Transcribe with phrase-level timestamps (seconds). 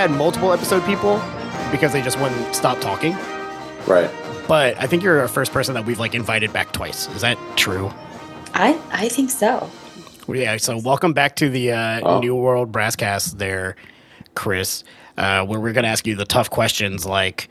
[0.00, 1.20] we've had multiple episode people
[1.70, 3.12] because they just wouldn't stop talking.
[3.86, 4.10] Right.
[4.48, 7.06] But I think you're our first person that we've like invited back twice.
[7.14, 7.92] Is that true?
[8.54, 9.70] I I think so.
[10.26, 10.56] Well, yeah.
[10.56, 12.20] So welcome back to the uh, Oh.
[12.20, 13.76] New World Brasscast, there,
[14.34, 14.84] Chris.
[15.18, 17.48] Uh, where we're going to ask you the tough questions like.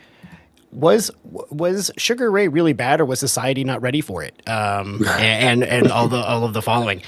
[0.72, 4.48] Was was Sugar Ray really bad, or was society not ready for it?
[4.48, 7.02] Um, and, and and all the all of the following.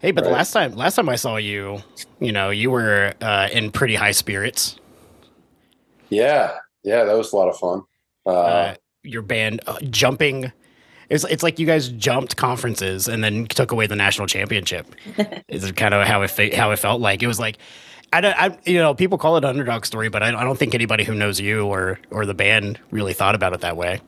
[0.00, 1.82] Hey, but the last time last time I saw you,
[2.20, 4.78] you know, you were uh, in pretty high spirits.
[6.12, 6.56] Yeah.
[6.84, 7.04] Yeah.
[7.04, 7.82] That was a lot of fun.
[8.26, 10.52] Uh, uh, your band uh, jumping.
[11.08, 14.86] It's it's like you guys jumped conferences and then took away the national championship.
[15.48, 17.22] is kind of how it fe- how it felt like.
[17.22, 17.58] It was like.
[18.14, 20.58] I, don't, I, you know, people call it an underdog story, but I, I don't
[20.58, 24.02] think anybody who knows you or or the band really thought about it that way.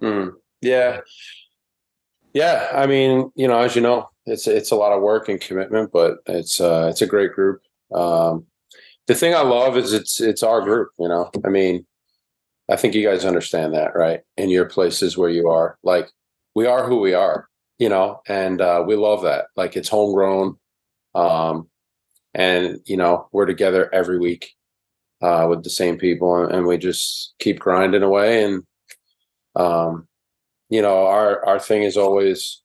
[0.00, 1.00] Mm, yeah.
[2.34, 2.68] Yeah.
[2.72, 5.90] I mean, you know, as you know, it's it's a lot of work and commitment,
[5.92, 7.62] but it's uh it's a great group.
[7.92, 8.46] Um
[9.06, 11.30] the thing I love is it's it's our group, you know.
[11.44, 11.86] I mean,
[12.70, 14.20] I think you guys understand that, right?
[14.36, 15.78] In your places where you are.
[15.82, 16.08] Like
[16.54, 19.46] we are who we are, you know, and uh we love that.
[19.56, 20.56] Like it's homegrown.
[21.14, 21.68] Um
[22.34, 24.52] and you know, we're together every week
[25.22, 28.64] uh with the same people and, and we just keep grinding away and
[29.56, 30.08] um
[30.70, 32.62] you know our our thing is always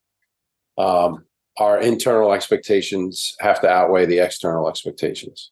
[0.78, 1.24] um
[1.58, 5.50] our internal expectations have to outweigh the external expectations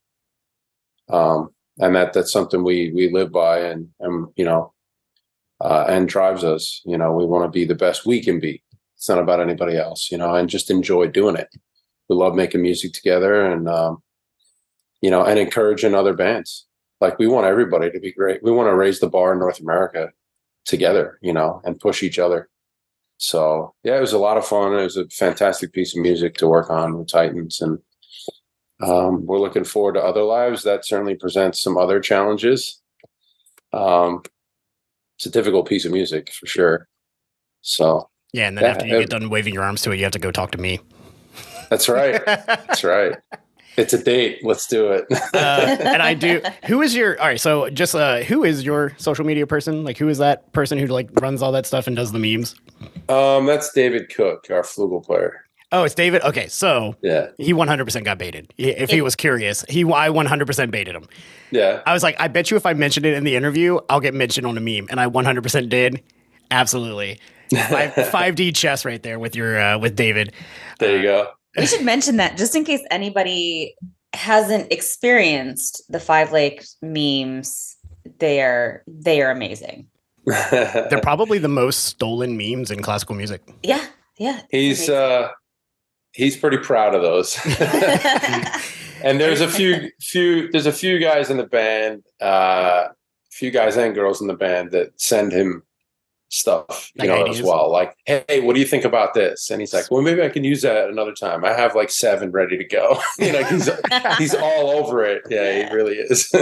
[1.11, 4.73] um and that that's something we we live by and and you know
[5.61, 6.83] uh and drives us.
[6.85, 8.63] You know we want to be the best we can be.
[8.97, 11.49] It's not about anybody else you know and just enjoy doing it.
[12.09, 14.03] We love making music together and um
[15.03, 16.67] you know and encouraging other bands.
[17.01, 18.43] Like we want everybody to be great.
[18.43, 20.11] We want to raise the bar in north america
[20.67, 22.49] together, you know, and push each other.
[23.19, 24.75] So yeah, it was a lot of fun.
[24.75, 27.79] It was a fantastic piece of music to work on with Titans, and
[28.83, 30.63] um, we're looking forward to other lives.
[30.63, 32.81] That certainly presents some other challenges.
[33.73, 34.23] Um,
[35.17, 36.89] it's a difficult piece of music for sure.
[37.63, 39.97] So Yeah, and then Yeah, after you uh, get done waving your arms to it,
[39.97, 40.81] you have to go talk to me.
[41.71, 42.25] that's right.
[42.27, 43.17] that's right.
[43.77, 44.39] It's a date.
[44.43, 45.05] Let's do it.
[45.35, 46.41] uh, and I do.
[46.67, 47.21] Who is your?
[47.21, 49.85] All right, so just uh, who is your social media person?
[49.85, 52.55] Like, who is that person who like runs all that stuff and does the memes?
[53.09, 55.46] um, that's David Cook, our flugel player.
[55.73, 56.23] Oh, it's David.
[56.23, 58.53] Okay, so Yeah, he 100% got baited.
[58.57, 61.07] If he was curious, he I 100% baited him.
[61.51, 61.83] yeah.
[61.85, 64.15] I was like, I bet you if I mentioned it in the interview, I'll get
[64.15, 66.03] mentioned on a meme, and I 100% did.
[66.53, 67.19] Absolutely,
[67.51, 70.33] Five, 5D chess right there with your uh, with David.
[70.79, 71.29] There you go.
[71.57, 73.75] We should mention that just in case anybody
[74.13, 77.77] hasn't experienced the Five Lake memes,
[78.21, 79.89] they are they are amazing.
[80.27, 83.43] They're probably the most stolen memes in classical music.
[83.65, 83.85] Yeah,
[84.19, 84.43] yeah.
[84.53, 84.95] he's Amazing.
[84.95, 85.29] uh
[86.17, 87.39] he's pretty proud of those.
[89.03, 92.89] And there's a few few there's a few guys in the band uh
[93.31, 95.63] few guys and girls in the band that send him
[96.31, 97.41] stuff you Like know ideas?
[97.41, 97.71] as well.
[97.71, 99.51] Like hey what do you think about this?
[99.51, 101.45] And he's like well maybe i can use that another time.
[101.45, 102.99] I have like seven ready to go.
[103.19, 103.69] You know he's
[104.19, 105.23] he's all over it.
[105.29, 106.33] Yeah he really is.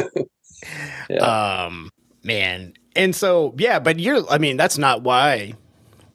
[1.11, 1.19] Yeah.
[1.67, 1.91] Um,
[2.23, 4.25] man, and so yeah, but you're.
[4.31, 5.55] I mean, that's not why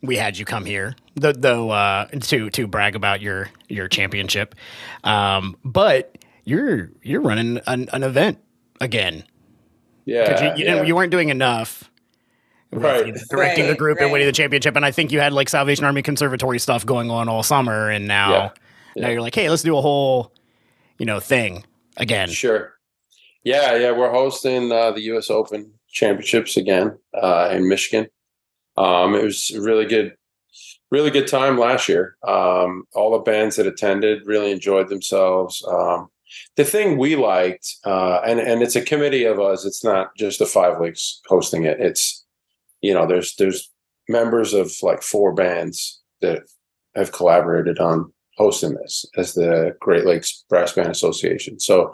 [0.02, 1.32] we had you come here, though.
[1.32, 4.56] though uh, to to brag about your your championship.
[5.04, 8.40] Um, but you're you're running an, an event
[8.82, 9.24] again.
[10.06, 10.74] yeah, you, you, yeah.
[10.74, 11.90] didn't, you weren't doing enough.
[12.72, 13.14] with Right.
[13.30, 15.86] directing the Right, group and winning the championship, and I think you had like Salvation
[15.86, 18.32] Army Conservatory stuff going on all summer, and now
[18.96, 19.04] Yeah.
[19.04, 20.34] now you're like, hey, let's do a whole,
[20.98, 21.66] you know, thing
[21.98, 22.30] again.
[22.30, 22.74] Sure.
[23.44, 25.30] Yeah, yeah, we're hosting uh, the U.S.
[25.30, 28.08] Open Championships again uh, in Michigan.
[28.80, 30.16] Um, it was really good,
[30.90, 32.16] really good time last year.
[32.28, 35.64] Um, all the bands that attended really enjoyed themselves.
[35.68, 36.08] Um,
[36.56, 39.66] the thing we liked, uh, and and it's a committee of us.
[39.66, 41.80] It's not just the Five Lakes hosting it.
[41.80, 42.26] It's
[42.82, 43.72] you know, there's there's
[44.08, 46.44] members of like four bands that
[46.96, 51.60] have collaborated on hosting this as the Great Lakes Brass Band Association.
[51.60, 51.94] So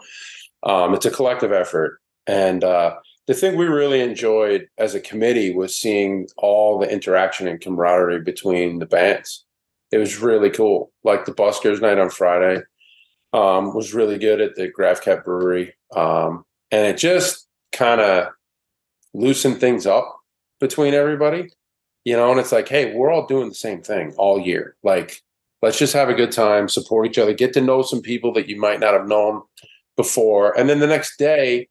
[0.62, 2.00] um, it's a collective effort.
[2.26, 7.48] And uh, the thing we really enjoyed as a committee was seeing all the interaction
[7.48, 9.44] and camaraderie between the bands.
[9.90, 10.92] It was really cool.
[11.04, 12.62] Like the Buskers night on Friday
[13.32, 15.74] um, was really good at the Graf Cat Brewery.
[15.94, 18.28] Um, and it just kind of
[19.12, 20.16] loosened things up
[20.60, 21.50] between everybody,
[22.04, 24.76] you know, and it's like, hey, we're all doing the same thing all year.
[24.82, 25.22] Like,
[25.62, 28.48] let's just have a good time, support each other, get to know some people that
[28.48, 29.42] you might not have known
[29.96, 30.56] before.
[30.58, 31.68] And then the next day,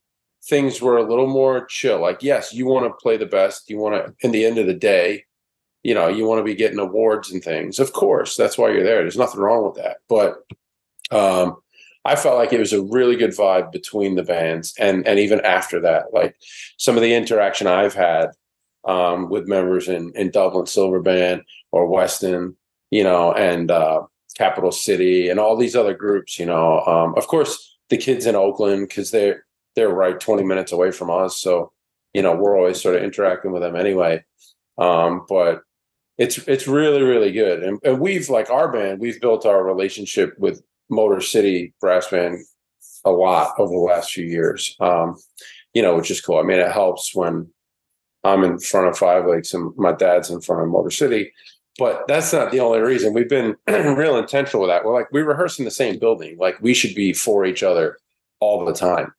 [0.48, 2.00] things were a little more chill.
[2.00, 3.70] Like, yes, you want to play the best.
[3.70, 5.26] You want to, in the end of the day,
[5.84, 7.80] you know, you want to be getting awards and things.
[7.80, 9.02] Of course, that's why you're there.
[9.02, 9.98] There's nothing wrong with that.
[10.10, 10.44] But
[11.12, 11.58] um,
[12.04, 15.42] I felt like it was a really good vibe between the bands, and and even
[15.42, 16.36] after that, like
[16.78, 18.30] some of the interaction I've had
[18.84, 22.56] um, with members in in Dublin Silver Band or Weston,
[22.90, 24.02] you know, and uh,
[24.38, 26.82] Capital City, and all these other groups, you know.
[26.82, 29.45] Um, of course, the kids in Oakland because they're
[29.76, 31.72] they're right twenty minutes away from us, so
[32.14, 34.24] you know we're always sort of interacting with them anyway.
[34.78, 35.62] Um, but
[36.18, 40.34] it's it's really really good, and, and we've like our band, we've built our relationship
[40.38, 42.40] with Motor City Brass Band
[43.04, 44.76] a lot over the last few years.
[44.80, 45.18] Um,
[45.74, 46.40] you know, which is cool.
[46.40, 47.50] I mean, it helps when
[48.24, 51.32] I'm in front of Five Lakes and my dad's in front of Motor City.
[51.78, 53.14] But that's not the only reason.
[53.14, 54.86] We've been real intentional with that.
[54.86, 56.38] We're like we rehearse in the same building.
[56.40, 57.98] Like we should be for each other
[58.40, 59.14] all the time.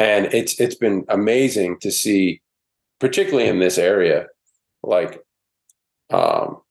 [0.00, 2.40] And it's it's been amazing to see,
[2.98, 4.28] particularly in this area,
[4.82, 5.22] like
[6.08, 6.62] um,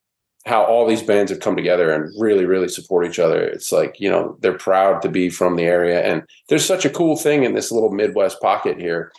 [0.46, 3.40] how all these bands have come together and really, really support each other.
[3.40, 6.02] It's like, you know, they're proud to be from the area.
[6.02, 9.12] And there's such a cool thing in this little Midwest pocket here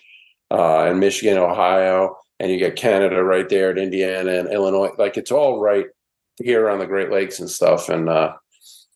[0.51, 4.91] uh, in Michigan, Ohio, and you get Canada right there at Indiana and Illinois.
[4.97, 5.85] Like it's all right
[6.43, 7.87] here on the Great Lakes and stuff.
[7.87, 8.33] And uh,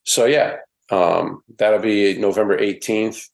[0.03, 0.57] so, yeah,
[0.91, 3.29] um, that'll be November 18th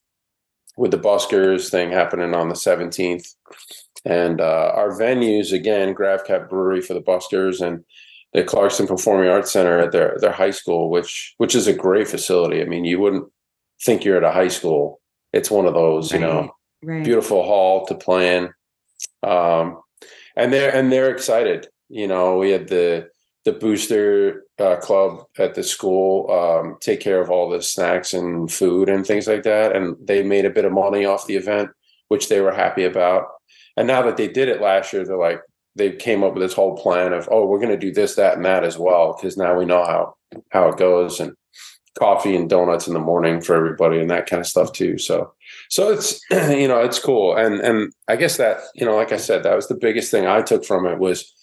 [0.82, 3.36] with the Buskers thing happening on the 17th.
[4.04, 7.86] And uh, our venues, again, Gravcat Brewery for the Buskers and
[8.34, 12.08] the Clarkston Performing Arts Center at their their high school, which which is a great
[12.08, 12.64] facility.
[12.64, 13.32] I mean, you wouldn't
[13.84, 15.00] think you're at a high school.
[15.34, 16.20] It's one of those, right.
[16.20, 17.04] you know, right.
[17.04, 18.50] beautiful hall to play in.
[19.22, 19.82] Um,
[20.36, 21.68] and they're and they're excited.
[21.90, 23.10] You know, we had the
[23.46, 28.52] the booster uh, club at the school um, take care of all the snacks and
[28.52, 31.70] food and things like that, and they made a bit of money off the event,
[32.10, 33.28] which they were happy about.
[33.76, 35.42] And now that they did it last year, they're like,
[35.76, 38.36] they came up with this whole plan of oh we're going to do this that
[38.36, 40.16] and that as well because now we know how
[40.52, 41.20] how it goes.
[41.20, 41.34] And
[42.00, 44.98] coffee and donuts in the morning for everybody and that kind of stuff too.
[44.98, 45.34] So
[45.70, 47.36] so it's you know it's cool.
[47.36, 50.26] And and i guess that you know like i said that was the biggest thing
[50.26, 51.34] i took from it was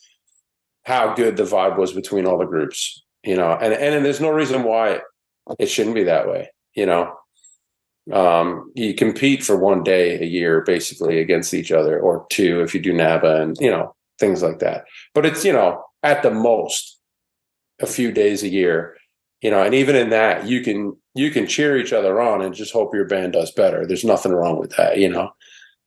[0.85, 4.31] how good the vibe was between all the groups you know and and there's no
[4.31, 5.00] reason why
[5.59, 7.15] it shouldn't be that way you know
[8.12, 12.75] um, you compete for one day a year basically against each other or two if
[12.75, 14.85] you do naba and you know things like that.
[15.15, 16.99] But it's, you know, at the most
[17.81, 18.97] a few days a year,
[19.41, 22.55] you know, and even in that you can you can cheer each other on and
[22.55, 23.87] just hope your band does better.
[23.87, 25.31] There's nothing wrong with that, you know.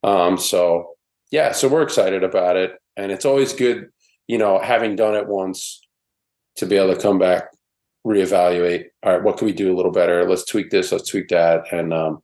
[0.04, 0.92] Um, so
[1.32, 2.74] yeah, so we're excited about it.
[2.98, 3.90] And it's always good,
[4.28, 5.81] you know, having done it once
[6.58, 7.50] to be able to come back,
[8.06, 8.86] reevaluate.
[9.04, 10.28] All right, what can we do a little better?
[10.28, 11.72] Let's tweak this, let's tweak that.
[11.72, 12.22] And um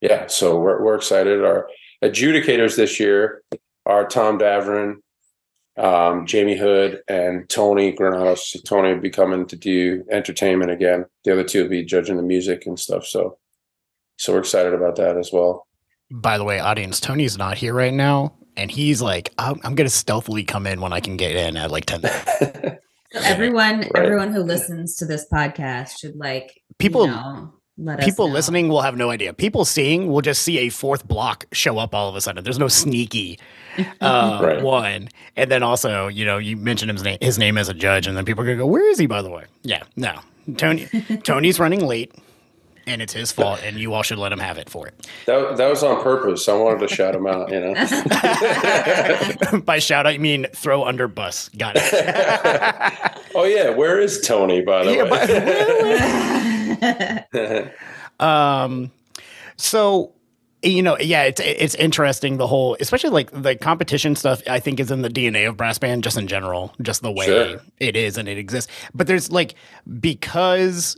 [0.00, 1.44] yeah, so we're we're excited.
[1.44, 1.68] Our
[2.04, 3.42] adjudicators this year
[3.86, 4.96] are Tom Davern,
[5.76, 8.56] um, Jamie Hood, and Tony Granados.
[8.64, 11.06] Tony will be coming to do entertainment again.
[11.24, 13.06] The other two will be judging the music and stuff.
[13.06, 13.38] So,
[14.18, 15.66] so we're excited about that as well.
[16.10, 19.88] By the way, audience, Tony's not here right now, and he's like, "I'm, I'm going
[19.88, 22.02] to stealthily come in when I can get in at like ten.
[23.12, 23.96] so everyone, right.
[23.96, 27.06] everyone who listens to this podcast should like people.
[27.06, 27.52] You know,
[28.00, 29.32] people listening will have no idea.
[29.32, 32.42] People seeing will just see a fourth block show up all of a sudden.
[32.42, 33.38] There's no sneaky
[34.00, 34.62] uh, right.
[34.62, 35.08] one.
[35.36, 38.16] And then also, you know, you mentioned his name, his name as a judge, and
[38.16, 40.18] then people are gonna go, "Where is he?" By the way, yeah, no,
[40.56, 40.86] Tony,
[41.22, 42.12] Tony's running late.
[42.88, 45.06] And it's his fault, and you all should let him have it for it.
[45.26, 46.48] That, that was on purpose.
[46.48, 47.74] I wanted to shout him out, you know.
[49.64, 51.50] by shout out, you mean throw under bus.
[51.50, 51.82] Got it.
[53.34, 54.62] oh yeah, where is Tony?
[54.62, 55.02] By the yeah,
[56.80, 57.74] way.
[58.18, 58.90] But, um,
[59.56, 60.14] so
[60.62, 64.42] you know, yeah, it's it's interesting the whole, especially like the competition stuff.
[64.48, 67.26] I think is in the DNA of brass band, just in general, just the way
[67.26, 67.60] sure.
[67.78, 68.70] it is and it exists.
[68.94, 69.54] But there's like
[70.00, 70.96] because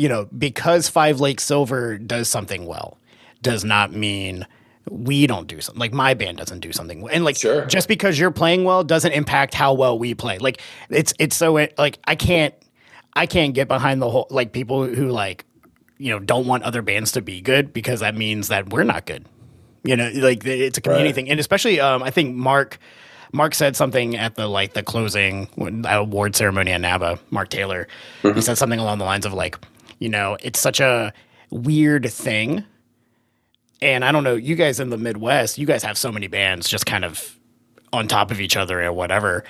[0.00, 2.98] you know because Five Lake Silver does something well,
[3.42, 4.46] does not mean
[4.88, 7.64] we don't do something like my band doesn't do something and like sure.
[7.66, 11.52] just because you're playing well doesn't impact how well we play like it's it's so
[11.52, 12.54] like i can't
[13.12, 15.44] i can't get behind the whole like people who like
[16.00, 19.04] you know don't want other bands to be good because that means that we're not
[19.06, 19.26] good.
[19.84, 21.14] You know, like it's a community right.
[21.14, 22.78] thing, and especially um, I think Mark.
[23.32, 25.46] Mark said something at the like the closing
[25.88, 27.20] award ceremony at NABA.
[27.30, 27.86] Mark Taylor,
[28.24, 28.34] mm-hmm.
[28.34, 29.56] he said something along the lines of like,
[30.00, 31.12] you know, it's such a
[31.50, 32.64] weird thing,
[33.80, 36.68] and I don't know, you guys in the Midwest, you guys have so many bands
[36.68, 37.38] just kind of
[37.92, 39.44] on top of each other or whatever.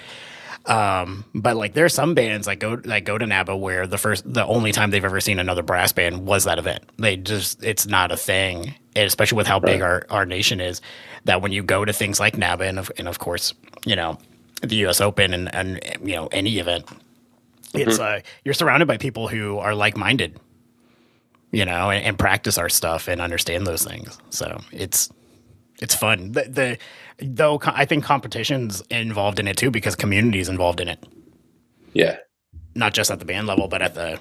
[0.66, 3.96] Um, but like there are some bands like go that go to NABA where the
[3.96, 6.84] first the only time they've ever seen another brass band was that event.
[6.98, 9.72] They just it's not a thing, and especially with how right.
[9.72, 10.82] big our, our nation is.
[11.24, 13.54] That when you go to things like NABA and of, and of course
[13.86, 14.18] you know
[14.60, 15.00] the U.S.
[15.00, 16.86] Open and and you know any event,
[17.74, 18.18] it's mm-hmm.
[18.18, 20.38] uh, you're surrounded by people who are like minded.
[21.52, 24.18] you know, and, and practice our stuff and understand those things.
[24.30, 25.10] So it's
[25.82, 26.32] it's fun.
[26.32, 26.78] The, the
[27.26, 31.04] though co- I think competition's involved in it too because community is involved in it,
[31.92, 32.18] Yeah.
[32.74, 34.20] not just at the band level, but at the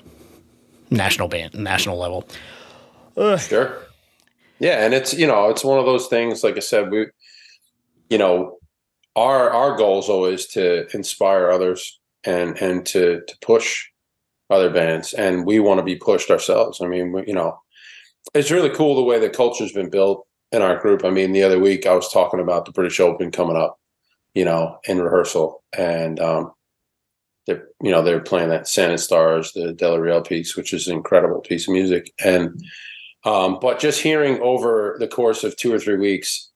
[0.89, 2.27] national band national level.
[3.38, 3.77] Sure.
[4.60, 6.44] Yeah, and it's you know it's one of those things.
[6.44, 7.08] Like I said, we,
[8.10, 8.58] you know,
[9.15, 13.86] our our goal is always to inspire others and and to to push
[14.50, 16.82] other bands, and we want to be pushed ourselves.
[16.82, 17.60] I mean, we, you know,
[18.34, 21.06] it's really cool the way the culture's been built in our group.
[21.06, 23.80] I mean, the other week I was talking about the British Open coming up,
[24.34, 26.52] you know, in rehearsal, and um,
[27.46, 30.96] they're you know they're playing that Sand and Stars, the Del piece, which is an
[30.96, 32.62] incredible piece of music, and
[33.26, 36.50] um, but just hearing over the course of two or three weeks,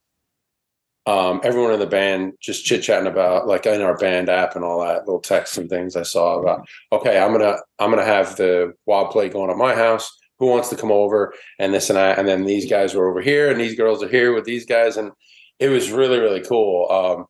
[1.06, 4.64] um, everyone in the band just chit chatting about like in our band app and
[4.64, 6.68] all that little texts and things I saw about.
[6.92, 10.10] Okay, I'm gonna I'm gonna have the wild play going at my house.
[10.40, 12.20] Who wants to come over and this and that?
[12.20, 14.96] And then these guys were over here and these girls are here with these guys,
[14.96, 15.12] and
[15.60, 16.90] it was really really cool.
[16.90, 17.26] Um,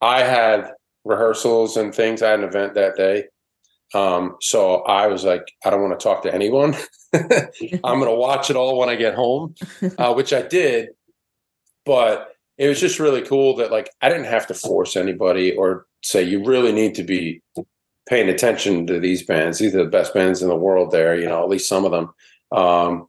[0.00, 0.70] I had
[1.04, 2.22] rehearsals and things.
[2.22, 3.24] I had an event that day.
[3.94, 6.76] Um, so I was like, I don't want to talk to anyone.
[7.14, 9.54] I'm going to watch it all when I get home,
[9.98, 10.90] uh, which I did.
[11.86, 15.86] But it was just really cool that like I didn't have to force anybody or
[16.02, 17.40] say you really need to be
[18.08, 19.58] paying attention to these bands.
[19.58, 20.90] These are the best bands in the world.
[20.90, 22.10] There, you know, at least some of them.
[22.50, 23.08] Um,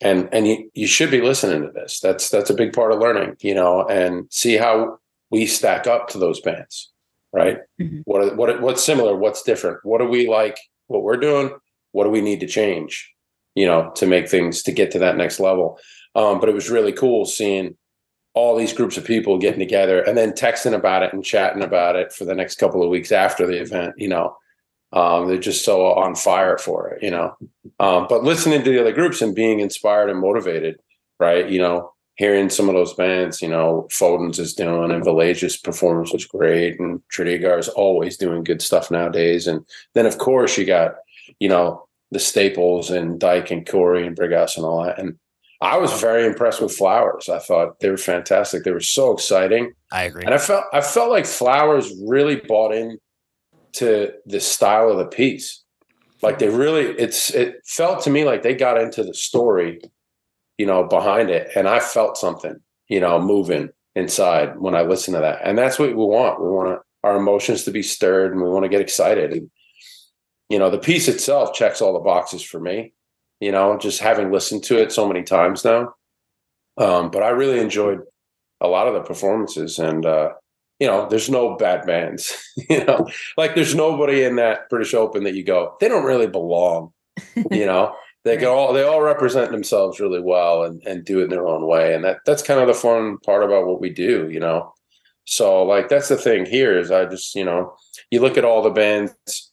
[0.00, 2.00] and and you, you should be listening to this.
[2.00, 4.98] That's that's a big part of learning, you know, and see how
[5.30, 6.92] we stack up to those bands,
[7.32, 7.58] right?
[7.80, 8.02] Mhm.
[8.04, 9.16] What what what's similar?
[9.16, 9.78] What's different?
[9.82, 10.58] What do we like?
[10.86, 11.50] What we're doing?
[11.92, 13.12] What do we need to change?
[13.54, 15.78] You know, to make things to get to that next level.
[16.14, 17.76] Um, but it was really cool seeing
[18.36, 21.96] all these groups of people getting together and then texting about it and chatting about
[21.96, 23.94] it for the next couple of weeks after the event.
[23.96, 24.36] You know,
[24.92, 27.02] um, they're just so on fire for it.
[27.02, 27.34] You know,
[27.80, 30.78] um, but listening to the other groups and being inspired and motivated,
[31.18, 31.48] right?
[31.48, 36.12] You know, hearing some of those bands, you know, Foden's is doing and Village's performance
[36.12, 39.46] was great, and Tredegar is always doing good stuff nowadays.
[39.46, 39.64] And
[39.94, 40.96] then, of course, you got,
[41.40, 44.98] you know, the staples and Dyke and Cory and Brighouse and all that.
[44.98, 45.18] And
[45.60, 47.28] I was very impressed with Flowers.
[47.28, 48.64] I thought they were fantastic.
[48.64, 49.72] They were so exciting.
[49.90, 50.24] I agree.
[50.24, 52.98] And I felt I felt like Flowers really bought in
[53.74, 55.62] to the style of the piece.
[56.22, 59.80] Like they really it's it felt to me like they got into the story,
[60.58, 61.50] you know, behind it.
[61.54, 62.56] And I felt something,
[62.88, 65.40] you know, moving inside when I listened to that.
[65.42, 66.40] And that's what we want.
[66.40, 69.32] We want our emotions to be stirred and we want to get excited.
[69.32, 69.50] And
[70.48, 72.92] you know, the piece itself checks all the boxes for me,
[73.40, 75.94] you know, just having listened to it so many times now.
[76.78, 78.00] Um, but I really enjoyed
[78.60, 80.30] a lot of the performances and uh
[80.78, 82.32] you know there's no bad bands
[82.70, 86.26] you know like there's nobody in that british open that you go they don't really
[86.26, 86.92] belong
[87.50, 87.94] you know?
[88.24, 91.46] They can all they all represent themselves really well and and do it in their
[91.46, 94.40] own way and that that's kind of the fun part about what we do you
[94.40, 94.74] know?
[95.26, 97.76] So like that's the thing here is i just you know
[98.10, 99.45] you look at all the bands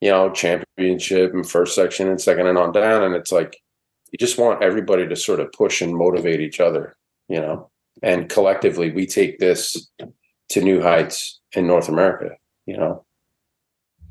[0.00, 3.56] you know championship and first section and second and on down and it's like
[4.12, 6.96] you just want everybody to sort of push and motivate each other
[7.28, 7.70] you know
[8.02, 9.90] and collectively we take this
[10.50, 12.36] to new heights in North America.
[12.66, 13.04] You know,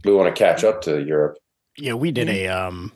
[0.04, 1.38] we want to catch up to Europe.
[1.78, 2.92] Yeah, we did a um,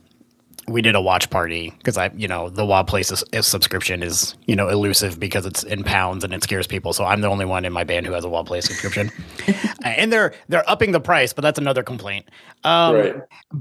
[0.70, 4.56] we did a watch party because I, you know, the Wild Places subscription is you
[4.56, 6.94] know elusive because it's in pounds and it scares people.
[6.94, 9.12] So I'm the only one in my band who has a Wild Place subscription,
[9.84, 12.26] and they're they're upping the price, but that's another complaint.
[12.64, 13.16] Um, right.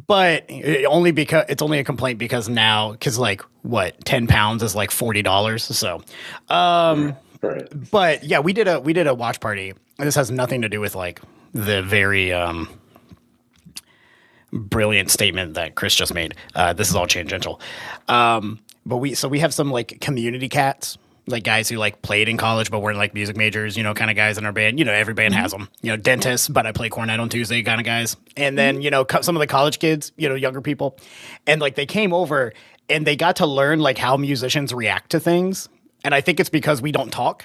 [0.06, 0.50] But
[0.88, 4.90] only because it's only a complaint because now because like what ten pounds is like
[4.90, 5.64] forty dollars.
[5.64, 6.02] So,
[6.48, 7.68] um, Right.
[7.90, 9.74] but yeah, we did a we did a watch party.
[9.98, 11.20] This has nothing to do with like
[11.54, 12.68] the very um
[14.52, 16.34] brilliant statement that Chris just made.
[16.54, 17.60] Uh, this is all tangential.
[18.08, 22.28] Um, but we so we have some like community cats, like guys who like played
[22.28, 24.78] in college but weren't like music majors, you know, kind of guys in our band.
[24.78, 25.68] You know, every band has them.
[25.82, 28.16] You know, dentists, but I play cornet on Tuesday, kind of guys.
[28.36, 30.96] And then you know, some of the college kids, you know, younger people,
[31.46, 32.52] and like they came over
[32.88, 35.68] and they got to learn like how musicians react to things.
[36.04, 37.44] And I think it's because we don't talk.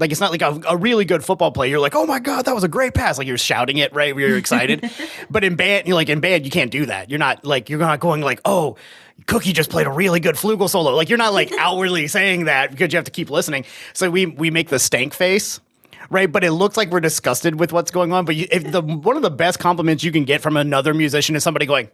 [0.00, 1.70] Like it's not like a, a really good football player.
[1.70, 3.18] You're like, oh my god, that was a great pass.
[3.18, 4.16] Like you're shouting it, right?
[4.16, 4.90] You're excited.
[5.30, 7.10] but in band, you're like in band, you can't do that.
[7.10, 8.76] You're not like you're not going like, oh,
[9.26, 10.96] Cookie just played a really good flugel solo.
[10.96, 13.66] Like you're not like outwardly saying that because you have to keep listening.
[13.92, 15.60] So we we make the stank face.
[16.08, 18.24] Right, but it looks like we're disgusted with what's going on.
[18.24, 21.36] But you, if the one of the best compliments you can get from another musician
[21.36, 21.88] is somebody going,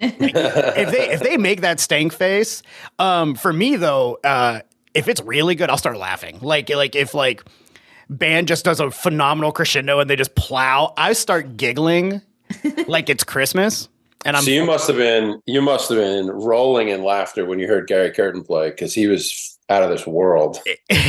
[0.00, 2.62] if they if they make that stank face,
[2.98, 4.60] um, for me though, uh,
[4.94, 6.38] if it's really good, I'll start laughing.
[6.40, 7.44] Like like if like
[8.08, 12.20] band just does a phenomenal crescendo and they just plow, I start giggling
[12.88, 13.88] like it's Christmas.
[14.24, 17.58] And I'm so you must have been you must have been rolling in laughter when
[17.58, 20.58] you heard Gary Curtin play because he was out of this world.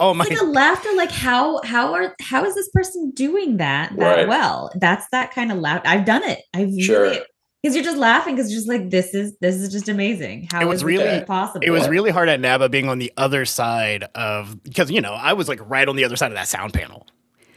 [0.00, 0.24] oh my!
[0.24, 0.88] It's like a laughter.
[0.96, 4.28] Like how how are how is this person doing that that Right.
[4.28, 4.72] well?
[4.74, 5.82] That's that kind of laugh.
[5.84, 6.40] I've done it.
[6.52, 7.02] I've Sure.
[7.02, 7.20] really
[7.62, 10.48] because you're just laughing because just like this is this is just amazing.
[10.52, 11.64] How It was is really- possible?
[11.66, 15.12] It was really hard at NABA being on the other side of because you know
[15.12, 17.06] I was like right on the other side of that sound panel.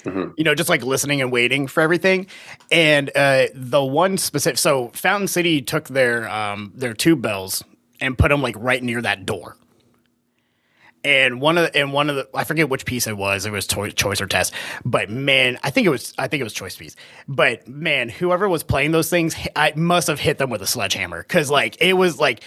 [0.05, 0.33] Mhm.
[0.37, 2.27] You know, just like listening and waiting for everything.
[2.71, 7.63] And uh, the one specific, so Fountain City took their um, their tube bells
[7.99, 9.57] and put them like right near that door.
[11.03, 13.45] And one of the, and one of the I forget which piece it was.
[13.45, 14.53] It was to- choice or test,
[14.83, 16.95] but man, I think it was I think it was choice piece.
[17.27, 21.23] But man, whoever was playing those things, I must have hit them with a sledgehammer
[21.23, 22.43] because like it was like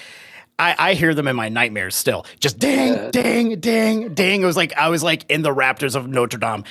[0.58, 2.24] I, I hear them in my nightmares still.
[2.38, 3.10] Just ding, Yeah.
[3.10, 4.42] ding, ding, ding.
[4.42, 6.64] It was like I was like in the Raptors of Notre Dame,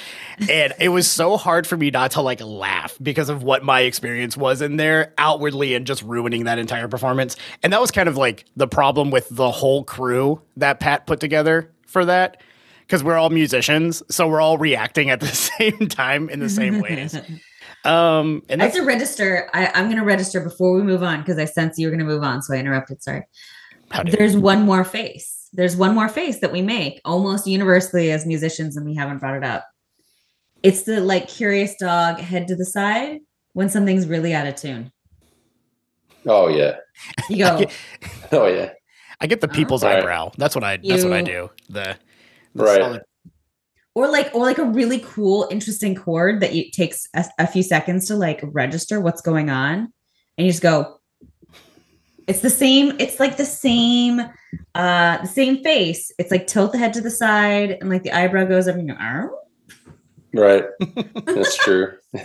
[0.49, 3.81] and it was so hard for me not to like laugh because of what my
[3.81, 7.35] experience was in there outwardly and just ruining that entire performance.
[7.63, 11.19] And that was kind of like the problem with the whole crew that Pat put
[11.19, 12.41] together for that.
[12.87, 16.79] Because we're all musicians, so we're all reacting at the same time in the same
[16.81, 17.15] ways.
[17.85, 19.49] Um, and I have to register.
[19.53, 22.05] I, I'm going to register before we move on because I sense you were going
[22.05, 23.01] to move on, so I interrupted.
[23.01, 23.23] Sorry.
[23.91, 25.49] How dare There's one more face.
[25.53, 29.35] There's one more face that we make almost universally as musicians, and we haven't brought
[29.35, 29.65] it up.
[30.63, 33.19] It's the like curious dog head to the side
[33.53, 34.91] when something's really out of tune.
[36.25, 36.77] Oh yeah,
[37.29, 37.65] You go,
[38.31, 38.71] oh yeah,
[39.19, 39.97] I get the people's Right.
[39.99, 40.31] eyebrow.
[40.37, 40.77] That's what I.
[40.77, 41.49] That's what I do.
[41.69, 41.97] The,
[42.55, 42.77] the Right.
[42.81, 43.01] solid-
[43.93, 47.61] or like, or like a really cool, interesting chord that you takes a, a few
[47.61, 49.91] seconds to like register what's going on,
[50.37, 50.99] and you just go.
[52.31, 52.93] It's the same.
[52.97, 54.21] It's like the same,
[54.73, 56.13] uh, the same face.
[56.17, 58.87] It's like tilt the head to the side, and like the eyebrow goes up, and
[58.87, 59.37] you go,
[60.33, 60.63] right.
[61.25, 61.91] That's true.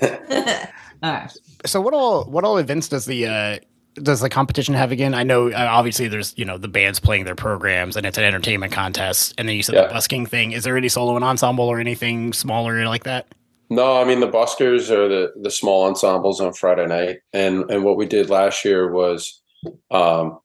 [1.03, 1.37] All right.
[1.67, 3.59] So what all what all events does the uh,
[3.95, 5.13] does the competition have again?
[5.13, 8.23] I know uh, obviously there's you know the bands playing their programs and it's an
[8.23, 9.89] entertainment contest, and then you said Yeah.
[9.89, 10.53] the busking thing.
[10.53, 13.27] Is there any solo and ensemble or anything smaller like that?
[13.71, 17.83] No, I mean the buskers are the the small ensembles on Friday night, and and
[17.83, 19.43] what we did last year was,
[19.91, 20.39] um,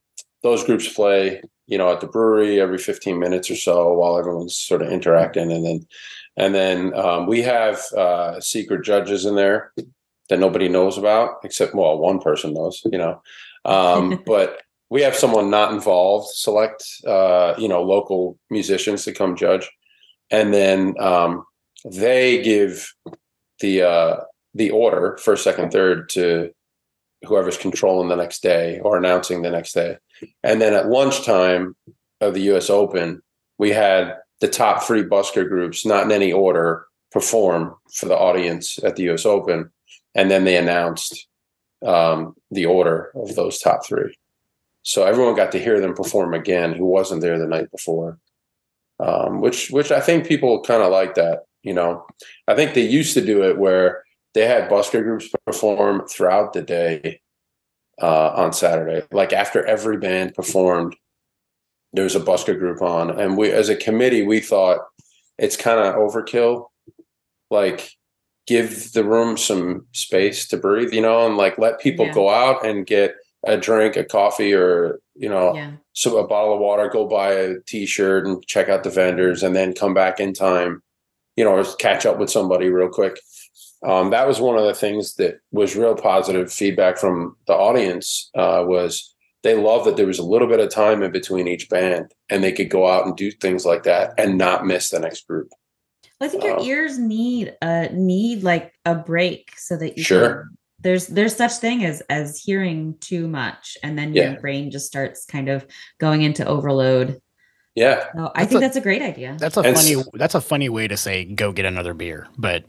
[0.43, 4.57] those groups play, you know, at the brewery every fifteen minutes or so while everyone's
[4.57, 5.87] sort of interacting, and then
[6.37, 9.73] and then um, we have uh, secret judges in there
[10.29, 13.21] that nobody knows about except well one person knows, you know,
[13.65, 19.35] um, but we have someone not involved select uh, you know local musicians to come
[19.35, 19.69] judge,
[20.29, 21.45] and then um,
[21.85, 22.93] they give
[23.59, 24.17] the uh
[24.53, 26.51] the order first second third to
[27.23, 29.97] whoever's controlling the next day or announcing the next day.
[30.43, 31.75] And then at lunchtime
[32.19, 33.21] of the us open
[33.61, 38.79] we had the top three busker groups not in any order perform for the audience
[38.83, 39.69] at the us open.
[40.15, 41.27] And then they announced
[41.85, 44.17] um, the order of those top three.
[44.81, 48.17] So everyone got to hear them perform again who wasn't there the night before.
[48.99, 51.41] Um, which which I think people kind of like that.
[51.61, 52.07] You know,
[52.47, 54.03] I think they used to do it where
[54.33, 57.21] they had busker groups perform throughout the day
[58.01, 59.05] uh, on Saturday.
[59.11, 60.95] Like after every band performed,
[61.93, 64.79] there was a busker group on, and we, as a committee, we thought
[65.37, 66.67] it's kind of overkill.
[67.49, 67.91] Like,
[68.47, 72.13] give the room some space to breathe, you know, and like let people Yeah.
[72.13, 75.71] go out and get a drink, a coffee, or you know, Yeah.
[75.93, 79.55] so a bottle of water, go buy a t-shirt and check out the vendors and
[79.55, 80.81] then come back in time,
[81.35, 83.19] you know, or catch up with somebody real quick.
[83.83, 88.29] Um, that was one of the things that was real positive feedback from the audience
[88.37, 91.67] uh, was they loved that there was a little bit of time in between each
[91.67, 94.99] band and they could go out and do things like that and not miss the
[94.99, 95.49] next group.
[96.19, 96.63] Well, I think your Oh.
[96.63, 100.27] ears need a need like a break so that you Sure.
[100.29, 104.35] can, there's there's such thing as as hearing too much and then your Yeah.
[104.39, 105.65] brain just starts kind of
[105.99, 107.19] going into overload.
[107.73, 108.05] Yeah.
[108.15, 109.37] So I That's think a- that's a great idea.
[109.39, 112.27] That's a And funny s- that's a funny way to say go get another beer,
[112.37, 112.63] but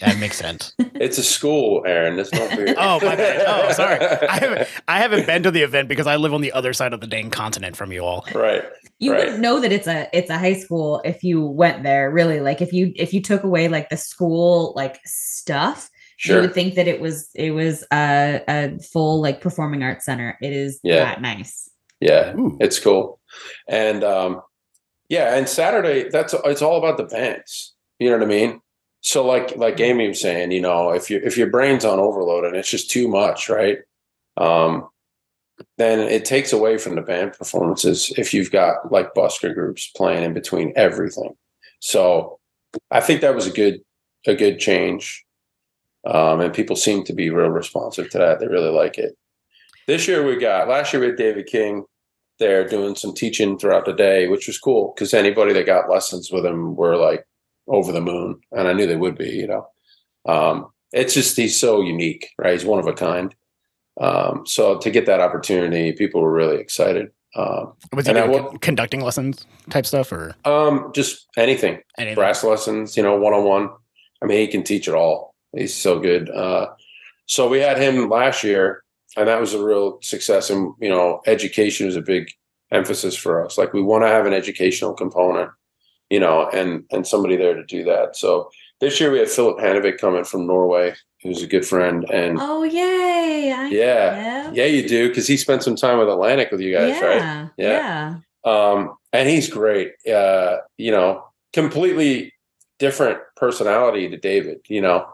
[0.00, 0.74] yeah, it makes sense.
[1.00, 2.18] It's a school, Aaron.
[2.18, 2.74] It's not weird.
[2.76, 3.44] oh my bad.
[3.46, 4.00] Oh sorry.
[4.04, 6.92] I haven't I haven't been to the event because I live on the other side
[6.92, 8.24] of the dang continent from you all.
[8.34, 8.64] right.
[8.98, 9.18] you right.
[9.20, 12.60] wouldn't know that it's a it's a high school if you went there really like
[12.60, 16.36] if you if you took away like the school like stuff sure.
[16.36, 20.36] you would think that it was it was a, a full like performing arts center
[20.42, 21.04] it is Yeah.
[21.04, 22.34] that nice Yeah.
[22.36, 22.56] Ooh.
[22.60, 23.20] it's cool
[23.68, 24.42] and um
[25.08, 28.60] yeah and saturday that's it's all about the bands you know what i mean
[29.00, 32.44] so like like amy was saying you know if you if your brain's on overload
[32.44, 33.78] and it's just too much right?
[34.36, 34.88] Um
[35.76, 40.22] then it takes away from the band performances if you've got like busker groups playing
[40.22, 41.34] in between everything.
[41.80, 42.38] So
[42.90, 43.80] i think that was a good
[44.26, 45.24] a good change.
[46.06, 48.40] Um and people seem to be real responsive to that.
[48.40, 49.16] They really like it.
[49.86, 51.84] This year we got last year we had David King
[52.38, 56.30] there doing some teaching throughout the day, which was cool because anybody that got lessons
[56.30, 57.24] with him were like
[57.68, 59.30] over the moon, and I knew they would be.
[59.30, 59.68] You know,
[60.26, 62.52] um, it's just he's so unique, right?
[62.52, 63.34] He's one of a kind.
[64.00, 67.10] Um, so to get that opportunity, people were really excited.
[67.36, 72.14] Um, Was he doing conducting lessons type stuff or um, just anything, anything?
[72.14, 73.70] brass lessons, you know, one on one.
[74.22, 75.34] I mean, he can teach it all.
[75.54, 76.30] He's so good.
[76.30, 76.68] Uh,
[77.26, 78.82] so we had him last year,
[79.16, 80.50] and that was a real success.
[80.50, 82.30] And you know, education is a big
[82.72, 83.58] emphasis for us.
[83.58, 85.50] Like we want to have an educational component,
[86.10, 88.16] you know, and and somebody there to do that.
[88.16, 92.38] So this year we had Philip Hanovic coming from Norway, who's a good friend, and
[92.40, 93.52] Oh yay!
[93.52, 94.50] I Yeah.
[94.52, 97.16] yeah, you do because he spent some time with Atlantic with you guys, right?
[97.16, 98.16] yeah, Yeah.
[98.44, 98.70] yeah.
[98.72, 99.92] um, and he's great.
[100.06, 102.32] Uh, you know, completely
[102.78, 104.60] different personality to David.
[104.68, 105.06] You know,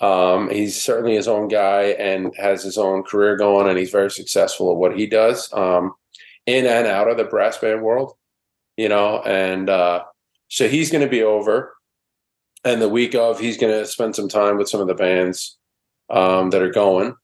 [0.00, 4.10] um, he's certainly his own guy and has his own career going, and he's very
[4.10, 5.94] successful at what he does um,
[6.46, 8.14] in and out of the brass band world.
[8.76, 10.02] You know, and uh,
[10.54, 11.74] so he's going to be over,
[12.62, 15.58] and the week of, he's going to spend some time with some of the bands
[16.10, 17.16] um, that are going,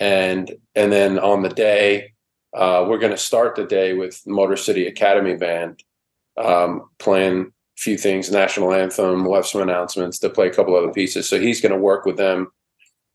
[0.00, 2.14] and and then on the day
[2.56, 5.82] uh, we're going to start the day with Motor City Academy Band
[6.42, 9.24] um, playing a few things, national anthem.
[9.24, 10.18] We'll have some announcements.
[10.18, 11.28] They'll play a couple other pieces.
[11.28, 12.48] So he's going to work with them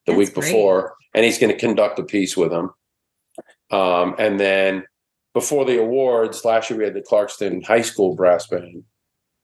[0.05, 0.45] the That's week great.
[0.45, 2.69] before, and he's going to conduct a piece with them.
[3.71, 4.83] Um, and then
[5.33, 8.83] before the awards, last year we had the Clarkston High School Brass Band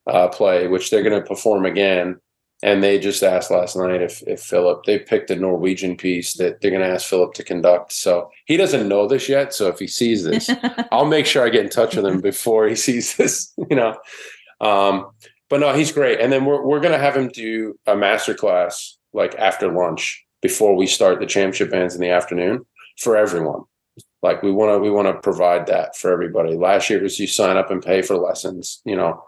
[0.08, 2.20] uh, play, which they're going to perform again.
[2.64, 6.60] And they just asked last night if if Philip they picked a Norwegian piece that
[6.60, 7.94] they're going to ask Philip to conduct.
[7.94, 9.54] So he doesn't know this yet.
[9.54, 10.50] So if he sees this,
[10.92, 13.54] I'll make sure I get in touch with him before he sees this.
[13.70, 13.96] You know,
[14.60, 15.12] um,
[15.50, 16.20] but no, he's great.
[16.20, 20.26] And then we're we're going to have him do a master class like after lunch
[20.42, 22.66] before we start the championship bands in the afternoon
[22.98, 23.62] for everyone.
[24.24, 26.56] Like we want to we want to provide that for everybody.
[26.56, 28.82] Last year was you sign up and pay for lessons.
[28.84, 29.24] You know,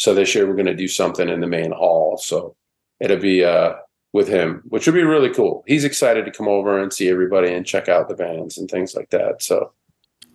[0.00, 2.16] so this year we're going to do something in the main hall.
[2.16, 2.56] So
[3.00, 3.74] it'll be uh
[4.14, 5.62] with him, which would be really cool.
[5.66, 8.94] He's excited to come over and see everybody and check out the bands and things
[8.96, 9.42] like that.
[9.42, 9.72] So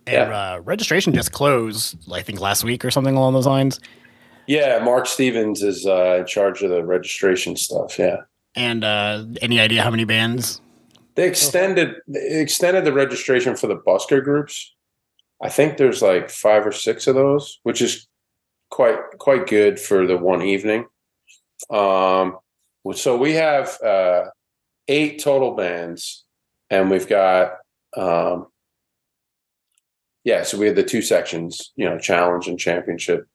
[0.06, 3.80] And uh, registration just closed, I think last week or something along those lines.
[4.46, 7.98] yeah, Mark Stevens is uh, in charge of the registration stuff.
[7.98, 8.18] Yeah,
[8.54, 10.60] And uh, any idea how many bands?
[11.16, 14.74] they extended they extended the registration for the busker groups.
[15.42, 18.06] I think there's like five or six of those, which is
[18.70, 20.86] quite quite good for the one evening.
[21.70, 22.38] Um,
[22.94, 24.26] so we have uh,
[24.88, 26.24] eight total bands,
[26.70, 27.58] and we've got
[27.96, 28.46] um,
[30.24, 30.42] yeah.
[30.42, 33.26] So we had the two sections, you know, challenge and championship.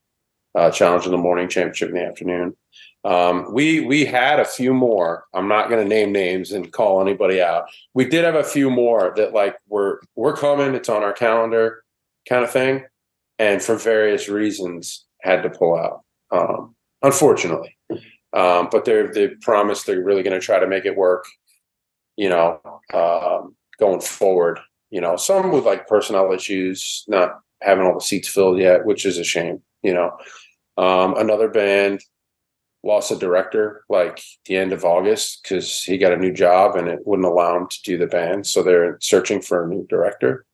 [0.54, 2.58] Uh, challenge in the morning, championship in the afternoon.
[3.06, 5.26] Um, we we had a few more.
[5.34, 7.70] I'm not going to name names and call anybody out.
[7.94, 10.76] We did have a few more that like we're we're coming.
[10.76, 11.84] It's on our calendar,
[12.28, 12.84] kind of thing,
[13.40, 16.02] and for various reasons had to pull out.
[16.32, 17.78] Um, unfortunately,
[18.34, 21.26] um, but they're they promised they're really going to try to make it work.
[22.18, 22.62] You know,
[22.94, 24.60] um, going forward.
[24.90, 29.06] You know, some with like personnel issues, not having all the seats filled yet, which
[29.06, 29.62] is a shame.
[29.82, 30.18] You know,
[30.78, 32.02] um, another band
[32.84, 36.88] lost a director like the end of August because he got a new job and
[36.88, 38.48] it wouldn't allow him to do the band.
[38.48, 40.46] So they're searching for a new director.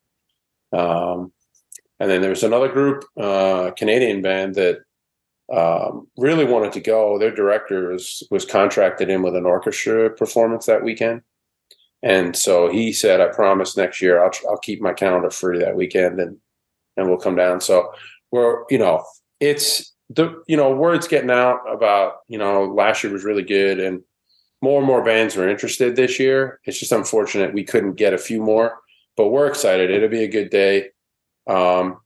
[0.74, 1.32] Um,
[2.00, 4.80] and then there was another group, uh, Canadian band that
[5.54, 7.18] um, really wanted to go.
[7.18, 11.22] Their director was was contracted in with an orchestra performance that weekend,
[12.04, 15.76] and so he said, "I promise next year I'll I'll keep my calendar free that
[15.76, 16.38] weekend and
[16.98, 17.92] and we'll come down." So
[18.32, 19.06] we're you know
[19.40, 23.80] it's the you know words getting out about you know last year was really good
[23.80, 24.02] and
[24.62, 26.60] more and more bands were interested this year.
[26.66, 28.80] It's just unfortunate we couldn't get a few more,
[29.16, 29.92] but we're excited.
[29.92, 30.90] It'll be a good day.
[31.48, 32.00] Um,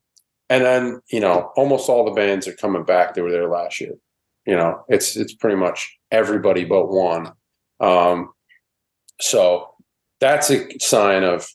[0.49, 3.79] and then you know almost all the bands are coming back They were there last
[3.79, 3.93] year.
[4.45, 7.31] You know it's it's pretty much everybody but one.
[7.79, 8.31] Um,
[9.19, 9.73] so
[10.19, 11.47] that's a sign of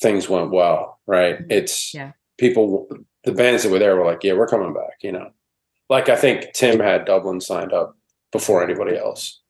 [0.00, 1.38] things went well, right?
[1.50, 2.12] It's Yeah.
[2.38, 2.88] people
[3.24, 4.98] the bands that were there were like, yeah, we're coming back.
[5.02, 5.30] You know,
[5.88, 7.96] like I think Tim had Dublin signed up
[8.32, 9.40] before anybody else.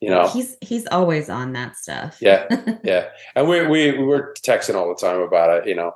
[0.00, 2.18] You know, He's he's always on that stuff.
[2.20, 2.46] Yeah.
[2.84, 5.68] yeah, and we we we were texting all the time about it.
[5.68, 5.92] You know,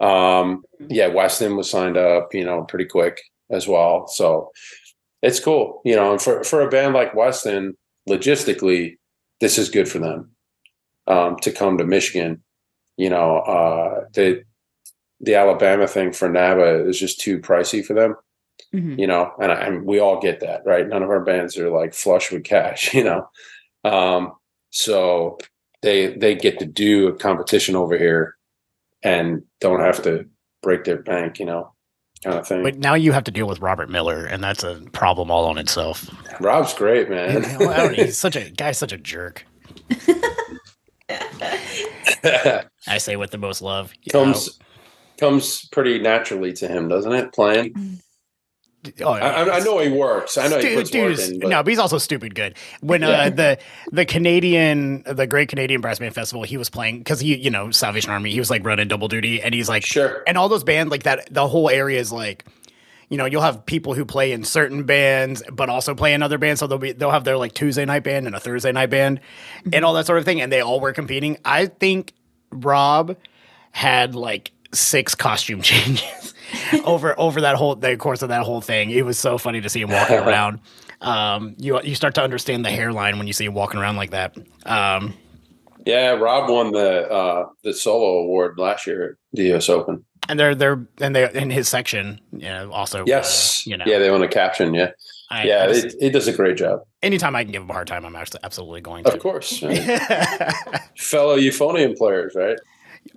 [0.00, 2.34] um, yeah, Weston was signed up.
[2.34, 4.06] You know, pretty quick as well.
[4.08, 4.50] So
[5.22, 5.80] it's cool.
[5.84, 7.76] You know, and for for a band like Weston,
[8.08, 8.96] logistically,
[9.40, 10.30] this is good for them
[11.06, 12.42] um, to come to Michigan.
[12.96, 14.42] You know, uh, the
[15.20, 18.14] the Alabama thing for NABA is just too pricey for them
[18.74, 18.98] Mhm.
[18.98, 20.86] you know, and, I, and we all get that, right?
[20.86, 23.28] None of our bands are like flush with cash, you know.
[23.84, 24.32] Um,
[24.70, 25.38] so
[25.82, 28.34] they they get to do a competition over here
[29.02, 30.26] and don't have to
[30.62, 31.72] break their bank, you know,
[32.22, 32.62] kind of thing.
[32.62, 35.58] But now you have to deal with Robert Miller, and that's a problem all on
[35.58, 36.08] itself.
[36.40, 37.44] Rob's great, man.
[37.94, 39.44] He's such a guy's such a jerk.
[42.24, 43.92] I say with the most love.
[44.02, 44.58] You know, comes
[45.18, 47.32] comes pretty naturally to him, doesn't it?
[47.32, 47.72] Playing.
[47.74, 48.00] Mm.
[49.02, 50.38] Oh, I, I- know he works.
[50.38, 51.40] I know he Dude, puts dude is- in.
[51.40, 52.54] But no, but he's also stupid good.
[52.80, 53.58] When uh, the
[53.92, 57.70] the Canadian, the Great Canadian Brass Band Festival, he was playing because he, you know,
[57.70, 60.22] Salvation Army, he was like running double duty, and he's like, sure.
[60.26, 62.44] and all those bands like that, the whole area is like,
[63.08, 66.38] you know, you'll have people who play in certain bands, but also play in other
[66.38, 66.60] bands.
[66.60, 69.20] So they'll be they'll have their like Tuesday night band and a Thursday night band,
[69.72, 71.38] and all that sort of thing, and they all were competing.
[71.44, 72.12] I think
[72.50, 73.16] Rob
[73.70, 76.27] had like six costume changes
[76.84, 78.90] over over that whole the course of that whole thing.
[78.90, 80.60] It was so funny to see him walking around.
[81.00, 84.10] Um, you you start to understand the hairline when you see him walking around like
[84.10, 84.36] that.
[84.66, 85.14] Um,
[85.86, 90.04] Yeah, Rob won the uh, the solo award last year at the US Open.
[90.28, 93.66] and they're they're and they in his section, you know, also Yes.
[93.66, 94.74] you know, Yeah, they won a caption.
[94.74, 94.90] Yeah.
[95.30, 96.80] I, yeah, I just- it, it does a great job.
[97.02, 99.12] anytime I can give him a hard time, I'm actually absolutely going to.
[99.12, 99.62] Of course.
[99.62, 99.78] right?
[100.96, 102.56] Fellow euphonium players, right?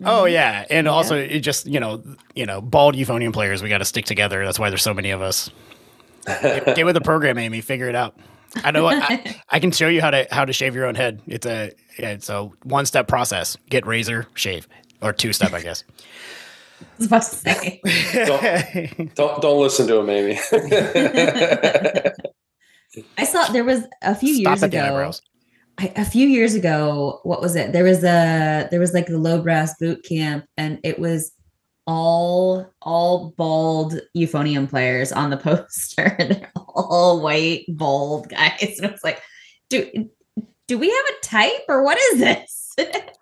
[0.04, 0.34] Oh mm-hmm.
[0.34, 0.92] yeah, and Yeah.
[0.92, 2.04] also it just you know
[2.36, 4.44] you know bald euphonium players, we got to stick together.
[4.46, 5.50] That's why there's so many of us.
[6.26, 7.62] Get, get with the program, Amy.
[7.62, 8.16] Figure it out.
[8.64, 8.88] I know.
[8.88, 11.22] I, I can show you how to how to shave your own head.
[11.28, 13.58] It's a yeah, it's a one step process.
[13.70, 14.68] Get razor, shave,
[15.02, 15.84] or two step, I guess.
[16.82, 17.82] I was about to say.
[19.16, 20.40] Don't don't listen to him, Amy.
[23.18, 25.12] I saw there was a few Stop years at the ago.
[25.82, 25.98] Eyebrows.
[25.98, 27.74] I, a few years ago, what was it?
[27.74, 31.32] There was a there was like the low brass boot camp, and it was
[31.88, 36.16] all all bald euphonium players on the poster.
[36.20, 38.80] They're all white, bald guys.
[38.82, 39.22] And it's like,
[39.70, 39.90] do
[40.68, 42.76] do we have a type or what is this?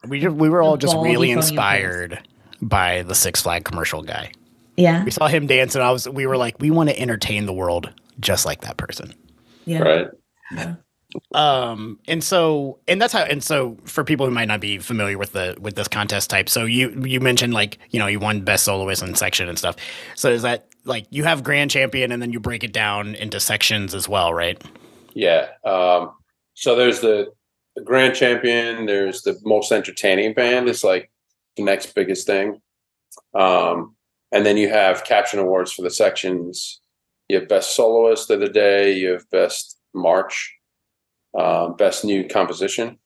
[0.07, 2.19] we we were all just bald really euphonium inspired
[2.61, 4.31] by the Six Flag commercial guy.
[4.77, 7.45] yeah, We saw him dance, and I was we were like, we want to entertain
[7.45, 9.13] the world just like that person.
[9.65, 9.79] yeah.
[9.79, 10.07] right.
[11.33, 15.17] Um and so and that's how and so for people who might not be familiar
[15.17, 18.41] with the with this contest type so you you mentioned like you know you won
[18.41, 19.75] best soloist and section and stuff
[20.15, 23.39] so is that like you have grand champion and then you break it down into
[23.39, 24.63] sections as well right
[25.13, 25.49] Yeah.
[25.65, 26.13] Um,
[26.53, 27.31] so there's the,
[27.75, 28.85] the grand champion.
[28.85, 30.69] There's the most entertaining band.
[30.69, 31.11] It's like
[31.57, 32.61] the next biggest thing.
[33.33, 33.95] Um,
[34.31, 36.81] and then you have caption awards for the sections.
[37.27, 38.93] You have best soloist of the day.
[38.93, 40.55] You have best march,
[41.37, 42.97] um, best new composition,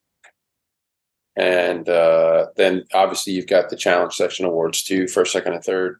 [1.35, 5.99] and uh, then obviously you've got the challenge section awards too, first, second, and third.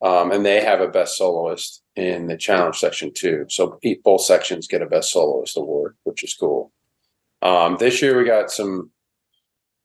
[0.00, 3.46] Um, and they have a best soloist in the challenge section too.
[3.48, 6.72] So both sections get a best soloist award, which is cool.
[7.42, 8.90] Um, this year we got some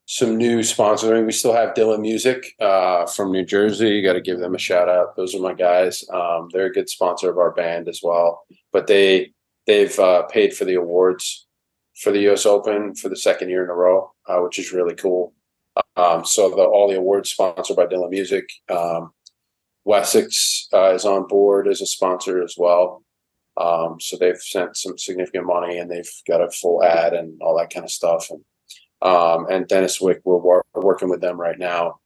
[0.06, 1.10] some new sponsors.
[1.10, 3.90] I mean, we still have Dillon Music uh, from New Jersey.
[3.90, 5.16] You got to give them a shout out.
[5.16, 6.04] Those are my guys.
[6.12, 8.44] Um, they're a good sponsor of our band as well.
[8.72, 9.32] But they
[9.66, 11.43] they've uh, paid for the awards
[11.96, 12.46] for the U.S.
[12.46, 15.34] Open for the second year in a row, uh, which is really cool.
[15.96, 18.50] Um, so the, all the awards sponsored by Dillon Music.
[18.70, 19.12] Um,
[19.86, 23.04] Wessex uh, is on board as a sponsor as well.
[23.58, 27.58] Um, so they've sent some significant money and they've got a full ad and all
[27.58, 28.30] that kind of stuff.
[28.30, 28.42] And
[29.04, 32.00] um, and Dennis Wick, we're, wor- working with them right now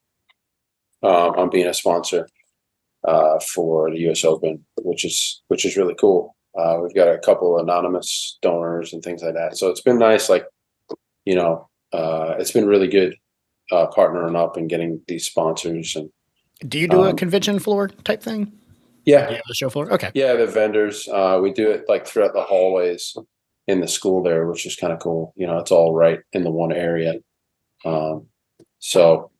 [1.03, 2.27] um, on being a sponsor
[3.07, 4.25] uh, for the U.S.
[4.25, 6.35] Open, which is which is really cool.
[6.57, 9.57] Uh, we've got a couple anonymous donors and things like that.
[9.57, 10.29] So it's been nice.
[10.29, 10.45] Like
[11.25, 13.15] you know, uh, it's been really good
[13.71, 16.09] uh, partnering up and getting these sponsors and
[16.67, 18.51] do you do a Um, convention floor type thing
[19.05, 21.07] yeah, yeah the show floor okay Yeah, the vendors.
[21.07, 23.15] Uh, we do it like throughout the hallways
[23.67, 25.33] in the school there, which is kind of cool.
[25.35, 27.13] You know, it's all right in the one area.
[27.85, 28.27] Um,
[28.79, 29.31] so,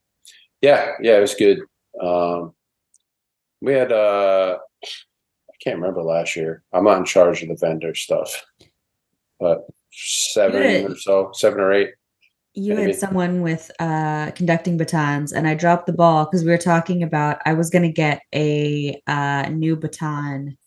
[0.61, 1.59] yeah, yeah, it was good.
[2.01, 2.53] Um,
[3.61, 4.59] we had, uh,
[5.67, 6.63] can't remember last year.
[6.71, 8.45] I'm not in charge of the vendor stuff,
[9.39, 10.91] but seven Good.
[10.91, 11.89] or so, seven or eight.
[12.53, 16.57] You had someone with uh conducting batons, and I dropped the ball because we were
[16.57, 20.57] talking about I was gonna get a uh new baton.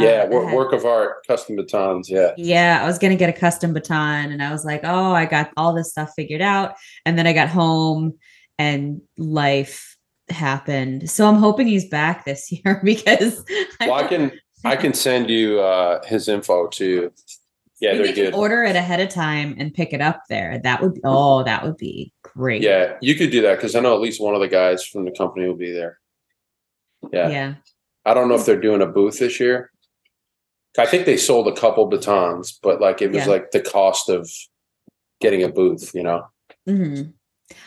[0.00, 2.10] uh, Yeah, that work, work of art, custom batons.
[2.10, 2.32] Yeah.
[2.36, 5.52] Yeah, I was gonna get a custom baton, and I was like, "Oh, I got
[5.56, 6.74] all this stuff figured out."
[7.06, 8.18] And then I got home,
[8.58, 9.91] and life
[10.32, 11.08] happened.
[11.10, 13.44] So I'm hoping he's back this year because
[13.80, 14.32] Well, I can,
[14.64, 17.12] I can send you uh, his info too.
[17.80, 18.34] Yeah, Maybe they're good.
[18.34, 20.60] order it ahead of time and pick it up there.
[20.62, 22.62] That would be, oh, that would be great.
[22.62, 25.04] Yeah, you could do that because I know at least one of the guys from
[25.04, 25.98] the company will be there.
[27.12, 27.28] Yeah.
[27.28, 27.54] yeah.
[28.04, 29.70] I don't know if they're doing a booth this year.
[30.78, 33.32] I think they sold a couple batons, but like it was Yeah.
[33.32, 34.30] like the cost of
[35.20, 36.24] getting a booth, you know.
[36.68, 37.12] Mhm.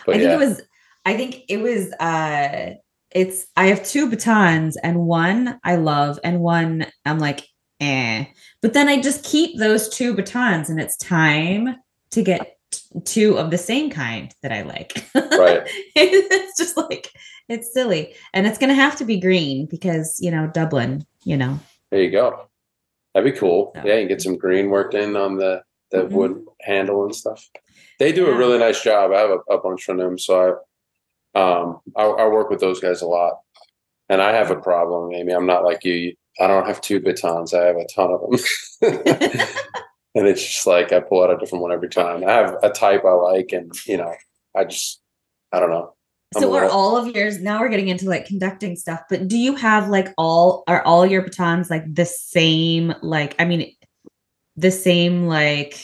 [0.05, 0.61] But I think yeah, it was
[1.05, 2.75] I think it was uh
[3.11, 7.47] it's I have two batons and one I love and one I'm like
[7.79, 8.25] eh.
[8.61, 11.75] But then I just keep those two batons and it's time
[12.11, 15.05] to get t- two of the same kind that I like.
[15.15, 15.61] Right.
[15.95, 17.11] it's just like
[17.47, 18.15] it's silly.
[18.33, 21.59] And it's gonna have to be green because you know, Dublin, you know.
[21.91, 22.47] There you go.
[23.13, 23.71] That'd be cool.
[23.75, 26.09] So- Yeah, you get some green worked in on the the Mhm.
[26.11, 27.47] wood handle and stuff.
[27.99, 29.11] They do a really nice job.
[29.11, 30.53] I have a, a bunch from them, so I
[31.35, 33.39] um I, I work with those guys a lot.
[34.09, 35.33] And I have a problem, Amy.
[35.33, 36.13] I'm not like you.
[36.39, 37.53] I don't have two batons.
[37.53, 38.39] I have a ton of them.
[40.15, 42.23] and it's just like I pull out a different one every time.
[42.23, 44.13] I have a type I like, and you know,
[44.55, 45.01] I just
[45.51, 45.93] I don't know.
[46.35, 49.27] I'm So a are all of yours now we're getting into like conducting stuff, but
[49.27, 53.73] do you have like all are all your batons like the same like I mean
[54.55, 55.79] the same like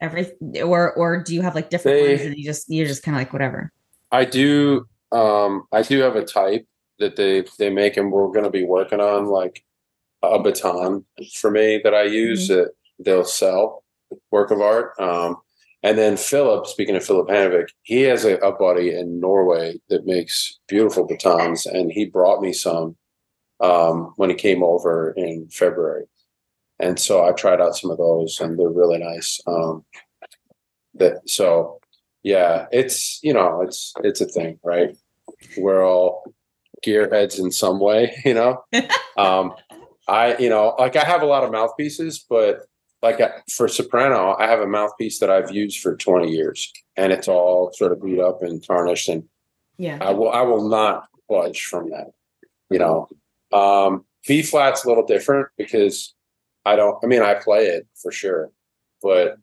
[0.00, 3.02] every or or do you have like different They- ones and you just you're just
[3.02, 3.72] kind of like whatever.
[4.14, 6.66] I do um I do have a type
[7.00, 9.64] that they they make and we're gonna be working on like
[10.22, 13.82] a baton for me that I use that they'll sell
[14.30, 14.92] work of art.
[15.00, 15.38] Um
[15.82, 20.06] and then Philip, speaking of Philip Hanovic, he has a, a buddy in Norway that
[20.06, 22.96] makes beautiful batons and he brought me some
[23.58, 26.04] um when he came over in February.
[26.78, 29.40] And so I tried out some of those and they're really nice.
[29.48, 29.84] Um
[30.94, 31.80] that so
[32.24, 34.96] yeah, it's you know, it's it's a thing, right?
[35.56, 36.24] We're all
[36.84, 38.64] gearheads in some way, you know.
[39.16, 39.54] um,
[40.08, 42.62] I you know, like I have a lot of mouthpieces, but
[43.02, 47.12] like I- for soprano, I have a mouthpiece that I've used for 20 years, and
[47.12, 49.24] it's all sort of beat up and tarnished, and
[49.78, 49.98] Yeah.
[50.00, 52.12] I will I will not budge from that.
[52.70, 53.08] You know,
[53.52, 56.14] um, B flat's a little different because
[56.64, 56.96] I don't.
[57.04, 58.50] I mean, I play it for sure,
[59.02, 59.36] but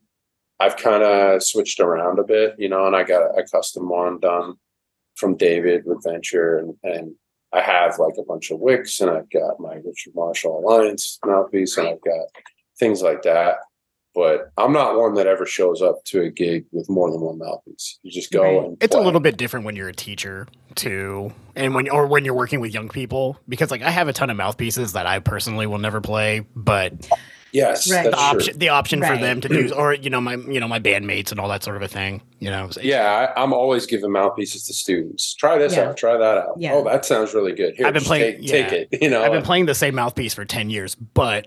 [0.62, 2.54] I've kind of switched around a bit.
[2.58, 4.54] You know, and I got a custom one done
[5.16, 7.14] from David with Venture, and and
[7.52, 11.76] I have like a bunch of wicks, and I've got my Richard Marshall Alliance mouthpiece,
[11.76, 12.26] and I've got
[12.78, 13.56] things like that.
[14.14, 17.38] But I'm not one that ever shows up to a gig with more than one
[17.38, 17.98] mouthpiece.
[18.02, 18.66] You just go Right.
[18.68, 22.24] and It's a little bit different when you're a teacher too, and when or when
[22.24, 25.18] you're working with young people because like I have a ton of mouthpieces that I
[25.18, 26.92] personally will never play, but
[27.52, 28.04] Yes, Right.
[28.04, 28.38] the that's true.
[28.38, 31.30] option the option for them to do or you know my you know my bandmates
[31.30, 32.22] and all that sort of a thing.
[32.38, 35.34] You know, So- Yeah, I, I'm always giving mouthpieces to students.
[35.34, 35.90] Try this Yeah.
[35.90, 35.96] out.
[35.98, 36.54] Try that out.
[36.56, 36.72] Yeah.
[36.72, 37.74] Oh, that sounds really good.
[37.76, 38.98] Here, I've been playing- Take, take it.
[39.02, 41.46] You know, I've been playing the same mouthpiece for ten years, but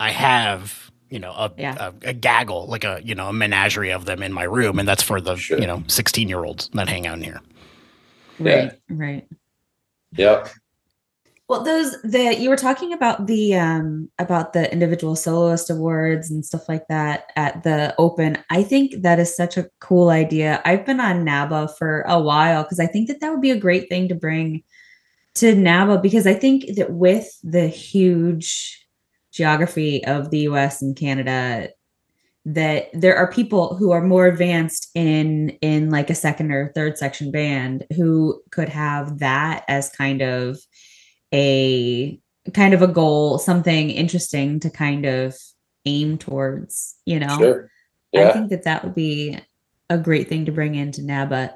[0.00, 1.90] I have you know a, Yeah.
[2.02, 4.88] a, a gaggle like a you know a menagerie of them in my room, and
[4.88, 5.58] that's for the Sure.
[5.60, 7.40] you know sixteen year olds that hang out in here.
[8.40, 8.54] Yeah.
[8.56, 8.72] Right.
[8.90, 9.26] Right.
[10.16, 10.48] Yep.
[11.48, 16.44] Well, those the you were talking about the um about the individual soloist awards and
[16.44, 18.38] stuff like that at the open.
[18.50, 20.60] I think that is such a cool idea.
[20.64, 23.58] I've been on NABA for a while because I think that that would be a
[23.58, 24.64] great thing to bring
[25.36, 28.84] to NABA because I think that with the huge
[29.30, 31.68] geography of the US and Canada
[32.44, 36.98] that there are people who are more advanced in in like a second or third
[36.98, 40.58] section band who could have that as kind of
[41.36, 42.18] a
[42.54, 45.34] kind of a goal, something interesting to kind of
[45.84, 47.36] aim towards, you know.
[47.38, 47.70] Sure.
[48.16, 49.38] I think that that would be
[49.90, 51.54] a great thing to bring into NABA.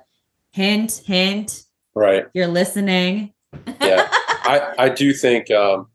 [0.52, 1.62] Hint, hint,
[1.94, 2.26] right.
[2.34, 3.32] you're listening.
[3.80, 4.06] Yeah.
[4.42, 5.86] I I do think um,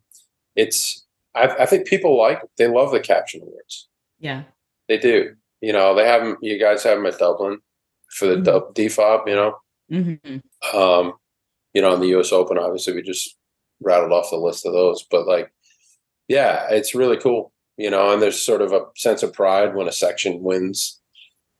[0.55, 1.05] it's.
[1.35, 3.87] I, I think people like they love the caption awards.
[4.19, 4.43] yeah.
[4.87, 5.35] They do.
[5.61, 6.37] You know, they have them.
[6.41, 7.59] You guys have them at Dublin
[8.17, 8.43] for the Mhm.
[8.45, 9.27] dub DFOB.
[9.27, 9.55] You know,
[9.89, 10.37] hmm
[10.77, 11.13] um,
[11.73, 12.31] you know, in the U.S.
[12.31, 13.35] Open, obviously, we just
[13.81, 15.03] rattled off the list of those.
[15.09, 15.51] But like,
[16.27, 17.51] yeah, it's really cool.
[17.77, 21.01] You know, and there's sort of a sense of pride when a section wins.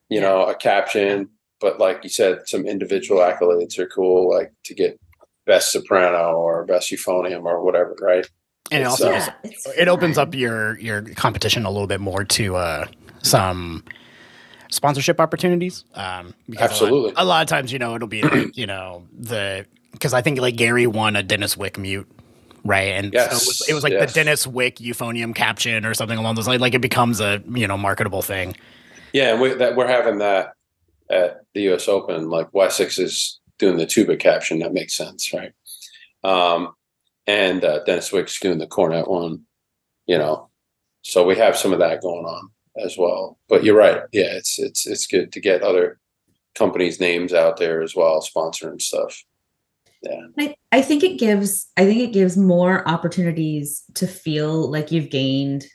[0.10, 0.28] You Yeah.
[0.30, 1.30] know, a caption.
[1.62, 5.00] But like you said, some individual accolades are cool, like to get
[5.46, 8.28] best soprano or best euphonium or whatever, right?
[8.72, 12.24] And it also uh, Yeah, it opens up your your competition a little bit more
[12.24, 12.88] to uh,
[13.24, 13.84] some
[14.70, 15.86] sponsorship opportunities.
[15.94, 17.14] Um, because a lot- Absolutely.
[17.16, 19.66] a lot, of times, you know, it'll be like, you know the
[19.96, 22.08] because I think like Gary won a Denis Wick mute.
[22.64, 24.12] Right, and so it was, it was like yes.
[24.12, 26.62] the Denis Wick euphonium caption or something along those lines.
[26.62, 28.56] Like it becomes a you know marketable thing.
[29.14, 30.54] Yeah, and we, that we're having that
[31.10, 31.88] at the U.S.
[31.88, 32.30] Open.
[32.30, 34.60] Like Wessex is doing the tuba caption.
[34.60, 35.54] That makes sense, right?
[36.24, 36.74] Um,
[37.28, 39.44] and uh, Denis Wick's doing the cornet one.
[40.08, 40.50] You know,
[41.04, 42.50] so we have some of that going on
[42.84, 43.38] as well.
[43.48, 44.02] But you're right.
[44.12, 46.00] Yeah, it's it's it's good to get other
[46.56, 49.24] companies' names out there as well, sponsoring stuff.
[50.06, 54.92] Yeah, I, I think it gives I think it gives more opportunities to feel like
[54.92, 55.66] you've gained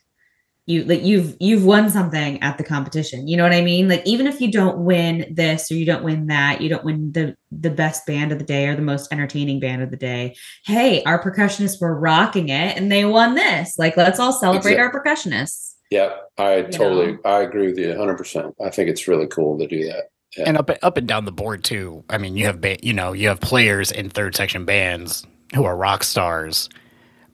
[0.66, 4.02] you like you've you've won something at the competition you know what i mean like
[4.04, 7.34] even if you don't win this or you don't win that you don't win the
[7.50, 11.02] the best band of the day or the most entertaining band of the day hey
[11.04, 15.74] our percussionists were rocking it and they won this like let's all celebrate our percussionists
[15.90, 17.18] Yeah, I You totally know?
[17.24, 18.54] I agree with you 100%.
[18.64, 20.09] I think it's really cool to do that.
[20.36, 20.44] Yeah.
[20.46, 22.04] and up up and down the board too.
[22.08, 25.64] I mean, you have ba- you know you have players in third section bands who
[25.64, 26.68] are rock stars,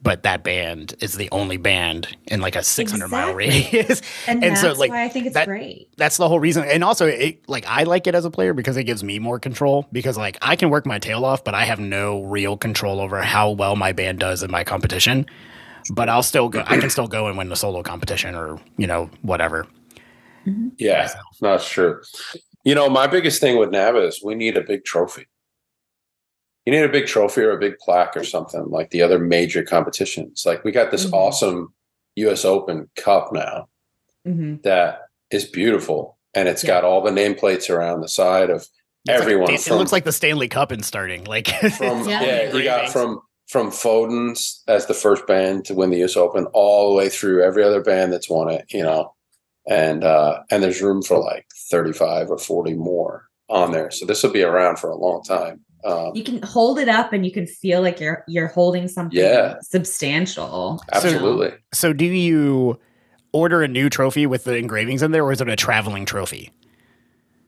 [0.02, 4.00] but that band is the only band in like a 600 mile radius.
[4.26, 6.64] and, And that's so, like, why i think it's that- great That's the whole reason.
[6.64, 9.38] And also, it, like I like it as a player because it gives me more
[9.38, 9.86] control.
[9.92, 13.20] Because like I can work my tail off, but I have no real control over
[13.20, 15.26] how well my band does in my competition.
[15.92, 16.64] But I'll still go.
[16.66, 19.66] I can still go and win the solo competition or you know whatever.
[20.46, 20.68] Mm-hmm.
[20.78, 21.24] Yeah, myself.
[21.40, 22.00] that's true.
[22.66, 25.28] You know, my biggest thing with NABA is we need a big trophy.
[26.64, 29.62] You need a big trophy or a big plaque or something like the other major
[29.62, 30.42] competitions.
[30.44, 31.12] Like we got this Mhm.
[31.12, 31.74] awesome
[32.16, 33.68] US Open Cup now
[34.26, 34.62] Mhm.
[34.64, 36.68] that is beautiful and it's Yeah.
[36.68, 38.70] got all the nameplates around the side of It's
[39.20, 41.22] everyone Dan- from, it looks like the Stanley Cup in starting.
[41.22, 41.46] Like
[41.78, 42.20] from Yeah.
[42.24, 46.46] yeah, you got from from Foden's as the first band to win the US Open
[46.52, 49.14] all the way through every other band that's won it, you know.
[49.68, 53.90] And uh and there's room for like 35 or 40 more on there.
[53.90, 55.60] So this will be around for a long time.
[55.84, 59.18] Um you can hold it up and you can feel like you're you're holding something
[59.18, 59.56] Yeah.
[59.62, 61.52] substantial absolutely.
[61.72, 62.78] So do you
[63.32, 66.50] order a new trophy with the engravings in there, or is it a traveling trophy?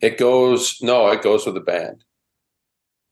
[0.01, 2.05] It goes no, it goes with the band.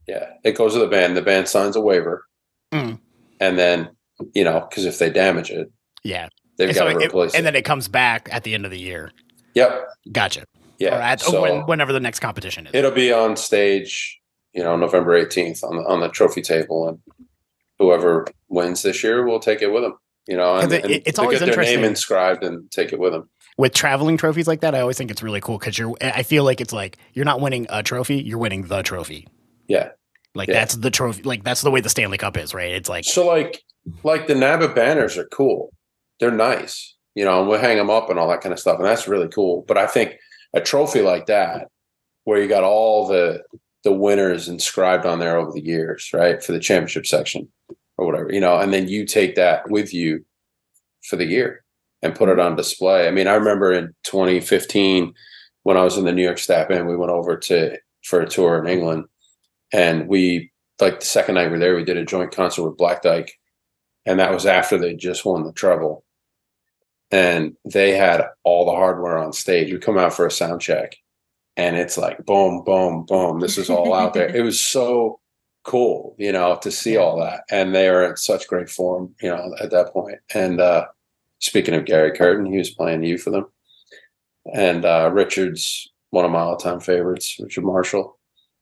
[0.07, 1.17] Yeah, it goes with the band.
[1.17, 2.25] The band signs a waiver.
[2.73, 3.01] Mm.
[3.41, 3.89] And then,
[4.35, 5.71] you know, because if they damage it,
[6.05, 6.29] Yeah,
[6.59, 7.39] they've And got so to it- replace it.
[7.39, 9.11] and then it comes back at the end of the year.
[9.55, 9.89] yep.
[10.13, 10.45] Gotcha.
[10.79, 10.97] Yeah.
[10.99, 12.75] Or at, so- when, whenever the next competition is.
[12.75, 14.21] It'll be on stage,
[14.53, 16.99] you know, November 18th on the, on the trophy table, and
[17.79, 19.97] whoever wins this year will take it with them.
[20.27, 23.13] You know, and, it- and it's always get their name inscribed and take it with
[23.13, 23.29] them.
[23.59, 25.95] with traveling trophies like that, I always think it's really cool because you're.
[26.01, 29.29] I feel like it's like you're not winning a trophy, you're winning the trophy.
[29.69, 29.91] Yeah.
[30.35, 30.55] Like Yeah.
[30.55, 31.23] that's the trophy.
[31.23, 32.73] Like that's the way the Stanley Cup is, right?
[32.73, 33.63] It's like So, like,
[34.03, 35.73] like the NABA banners are cool.
[36.19, 38.79] They're nice, you know, and we'll hang them up and all that kind of stuff,
[38.79, 39.65] and that's really cool.
[39.69, 40.17] But I think
[40.57, 41.69] a trophy like that,
[42.25, 43.45] where you got all the
[43.85, 47.47] the winners inscribed on there over the years, right, for the championship section
[47.97, 50.25] or whatever, you know, and then you take that with you
[51.05, 51.65] for the year
[52.03, 53.07] and put it on display.
[53.07, 55.15] I mean, I remember in 2015
[55.63, 58.29] when I was in the New York staff and we went over to for a
[58.29, 59.05] tour in England,
[59.73, 60.51] and we
[60.81, 63.33] like the second night we were there, we did a joint concert with Black Dyke,
[64.05, 66.05] and that was after they just won the treble,
[67.11, 69.73] and they had all the hardware on stage.
[69.73, 70.97] We come out for a sound check,
[71.57, 73.41] and it's like boom, boom, boom.
[73.41, 74.35] This is all out there.
[74.35, 75.21] It was so
[75.65, 79.29] cool, you know, to see all that, and they are in such great form, you
[79.29, 80.19] know, at that point.
[80.35, 80.87] And uh,
[81.39, 83.47] speaking of Gary Curtin, he was playing you for them,
[84.55, 88.17] and uh, Richard's one of my all-time favorites, Richard Marshall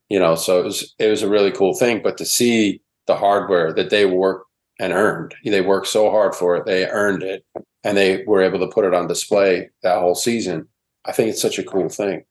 [0.08, 3.16] you know so it was it was a really cool thing but to see the
[3.16, 4.46] hardware that they worked
[4.78, 7.44] and earned they worked so hard for it they earned it
[7.84, 10.66] and they were able to put it on display that whole season
[11.04, 12.24] i think it's such a cool thing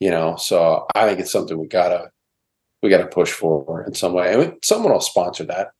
[0.00, 0.34] you know?
[0.36, 2.10] So i think it's something we gotta
[2.82, 5.72] we gotta push for in some way I mean, someone will sponsor that.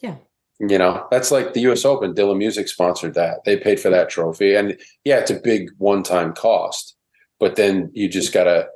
[0.00, 0.16] Yeah.
[0.60, 3.44] you know that's like the us open Dillon Music sponsored that.
[3.44, 6.94] They paid for that trophy and yeah it's a big one-time cost
[7.40, 8.68] but then you just gotta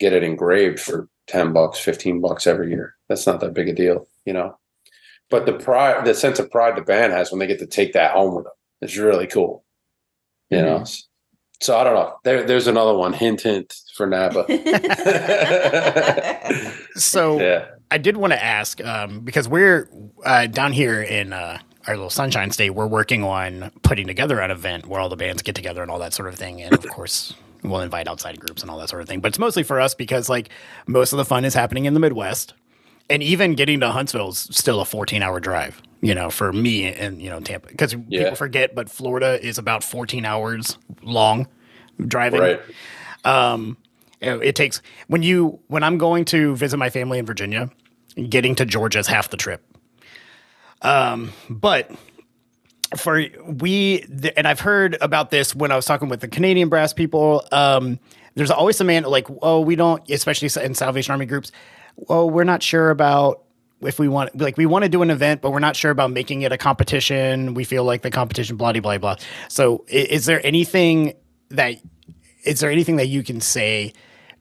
[0.00, 2.96] get it engraved for 10 bucks 15 bucks every year.
[3.08, 4.56] That's not that big a deal you know?
[5.28, 7.92] But the pride the sense of pride the band has when they get to take
[7.92, 9.64] that home with them is really cool
[10.50, 10.84] you know
[11.60, 14.46] so i don't know there, there's another one hint hint for NABA.
[16.96, 17.40] so.
[17.40, 19.90] yeah I did want to ask um, because we're
[20.24, 22.70] uh, down here in uh, our little sunshine state.
[22.70, 25.98] We're working on putting together an event where all the bands get together and all
[25.98, 26.62] that sort of thing.
[26.62, 29.20] And of course, we'll invite outside groups and all that sort of thing.
[29.20, 30.50] But it's mostly for us because like
[30.86, 32.54] most of the fun is happening in the Midwest,
[33.10, 35.82] and even getting to Huntsville is still a 14 hour drive.
[36.02, 38.22] You know, for me and you know Tampa, because Yeah.
[38.22, 41.46] people forget, but Florida is about 14 hours long
[42.06, 42.40] driving.
[42.40, 42.60] right
[43.24, 43.76] Um,
[44.22, 47.68] it takes when you when I'm going to visit my family in Virginia,
[48.30, 49.62] getting to Georgia is half the trip.
[50.82, 51.90] Um, but
[52.96, 56.68] for we th- and I've heard about this when I was talking with the Canadian
[56.68, 57.44] brass people.
[57.52, 57.98] Um,
[58.36, 61.50] there's always some man like, oh, we don't, especially in Salvation Army groups.
[61.96, 63.42] Well, we're not sure about
[63.82, 66.10] if we want like we want to do an event, but we're not sure about
[66.10, 67.54] making it a competition.
[67.54, 69.16] We feel like the competition, blah blah blah.
[69.48, 71.14] So, is there anything
[71.50, 71.76] that
[72.44, 73.92] is there anything that you can say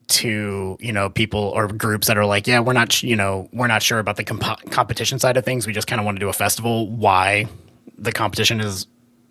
[0.08, 3.68] to you know people or groups that are like yeah we're not you know we're
[3.68, 6.20] not sure about the comp- competition side of things we just kind of want to
[6.20, 7.46] do a festival why
[7.96, 8.88] the competition is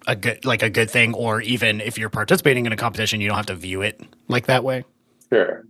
[0.07, 3.29] a good like a good thing, or even if you're participating in a competition, you
[3.29, 4.85] don't have to view it like that way.
[5.33, 5.65] Sure.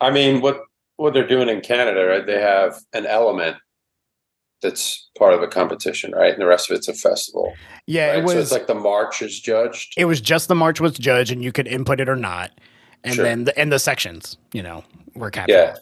[0.00, 0.62] I mean, what
[0.96, 2.26] what they're doing in Canada, right?
[2.26, 3.56] They have an element
[4.62, 6.32] that's part of a competition, right?
[6.32, 7.52] And the rest of it's a festival.
[7.86, 8.18] Yeah, right?
[8.18, 9.94] it was so it's like the march is judged.
[9.96, 12.50] it was just the march was judged, and you could input it or not,
[13.02, 13.24] and Sure.
[13.24, 14.82] then the, and the sections, you know,
[15.14, 15.54] were captured.
[15.54, 15.76] Yeah.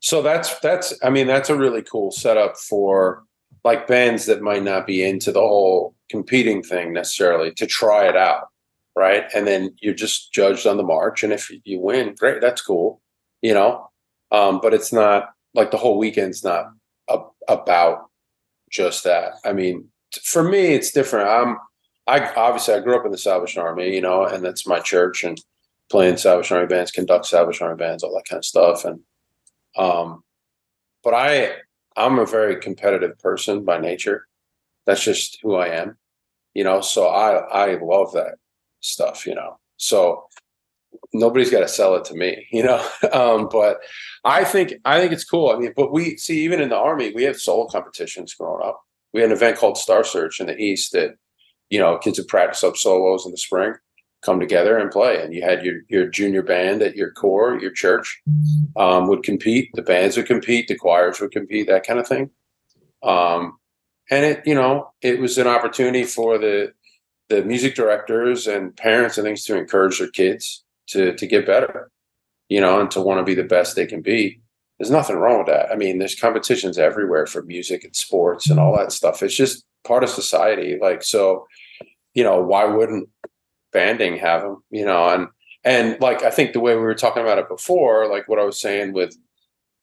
[0.00, 3.24] So that's that's I mean that's a really cool setup for
[3.64, 8.16] like bands that might not be into the whole competing thing necessarily to try it
[8.16, 8.46] out,
[8.94, 9.24] right?
[9.34, 13.00] And then you're just judged on the march, and if you win, great, that's cool,
[13.42, 13.90] you know.
[14.36, 16.66] Um, but it's not like the whole weekend's not
[17.08, 18.10] a, about
[18.70, 19.34] just that.
[19.44, 19.88] I mean,
[20.22, 21.28] for me, it's different.
[21.28, 21.56] I'm
[22.06, 25.24] I obviously I grew up in the Salvation Army, you know, and that's my church
[25.24, 25.40] and
[25.90, 29.00] playing Salvation Army bands, conduct Salvation Army bands, all that kind of stuff, and
[29.76, 30.22] um,
[31.02, 31.54] but I
[31.96, 34.26] I'm a very competitive person by nature.
[34.84, 35.96] That's just who I am,
[36.54, 36.82] you know.
[36.82, 38.34] So I I love that
[38.80, 39.58] stuff, you know.
[39.78, 40.26] So
[41.12, 42.86] nobody's got to sell it to me, you know.
[43.12, 43.78] um, but
[44.24, 45.50] I think I think it's cool.
[45.50, 48.82] I mean, but we see even in the army, we had solo competitions growing up.
[49.12, 51.16] We had an event called Star Search in the East that
[51.70, 53.74] you know kids would practice up solos in the spring,
[54.22, 55.22] come together and play.
[55.22, 58.20] And you had your your junior band at your corps, your church
[58.76, 59.70] um, would compete.
[59.74, 60.68] The bands would compete.
[60.68, 61.68] The choirs would compete.
[61.68, 62.30] That kind of thing.
[63.02, 63.58] Um,
[64.10, 66.72] and it, you know, it was an opportunity for the
[67.28, 71.90] the music directors and parents and things to encourage their kids to to get better,
[72.48, 74.40] you know, and to want to be the best they can be.
[74.78, 75.70] There's nothing wrong with that.
[75.72, 79.22] I mean, there's competitions everywhere for music and sports and all that stuff.
[79.22, 80.78] It's just part of society.
[80.80, 81.46] Like so,
[82.14, 83.08] you know, why wouldn't
[83.72, 84.62] banding have them?
[84.70, 85.28] You know, and
[85.64, 88.44] and like I think the way we were talking about it before, like what I
[88.44, 89.16] was saying with,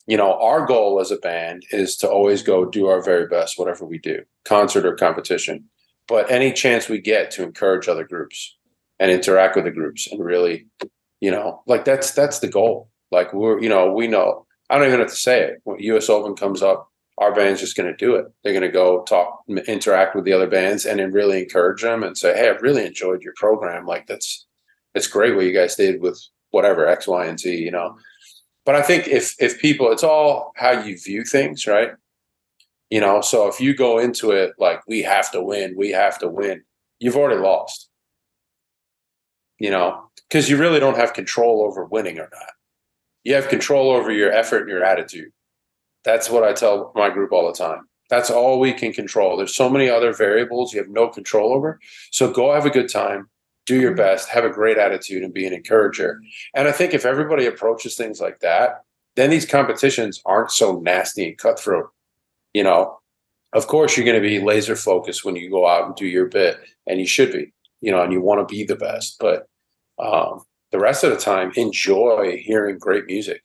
[0.07, 3.59] you know, our goal as a band is to always go do our very best,
[3.59, 5.65] whatever we do, concert or competition.
[6.07, 8.57] But any chance we get to encourage other groups
[8.99, 10.67] and interact with the groups and really,
[11.23, 12.89] you know, like that's that's the goal.
[13.09, 14.45] Like we're, you know, we know.
[14.69, 15.61] I don't even have to say it.
[15.63, 16.09] When U.S.
[16.09, 18.25] Open comes up, our band's just going to do it.
[18.43, 22.03] They're going to go talk, interact with the other bands, and then really encourage them
[22.03, 23.85] and say, "Hey, I've really enjoyed your program.
[23.85, 24.45] Like that's
[24.95, 26.21] it's great what you guys did with
[26.51, 27.95] whatever X, Y, and Z." You know.
[28.65, 31.91] But I think if if people, it's all how you view things, right?
[32.89, 33.21] You know.
[33.21, 36.63] So if you go into it like we have to win, we have to win,
[36.99, 37.87] you've already lost.
[39.59, 42.53] You know, because you really don't have control over winning or not.
[43.23, 45.31] You have control over your effort and your attitude.
[46.03, 47.87] That's what I tell my group all the time.
[48.09, 49.37] That's all we can control.
[49.37, 51.79] There's so many other variables you have no control over.
[52.09, 53.29] So go have a good time,
[53.67, 53.97] do your mm-hmm.
[53.97, 56.19] best, have a great attitude, and be an encourager.
[56.55, 58.81] And I think if everybody approaches things like that,
[59.15, 61.91] then these competitions aren't so nasty and cutthroat.
[62.55, 62.97] You know,
[63.53, 66.25] of course, you're going to be laser focused when you go out and do your
[66.25, 69.17] bit, and you should be, you know, and you want to be the best.
[69.19, 69.47] But
[70.03, 73.43] um, the rest of the time, enjoy hearing great music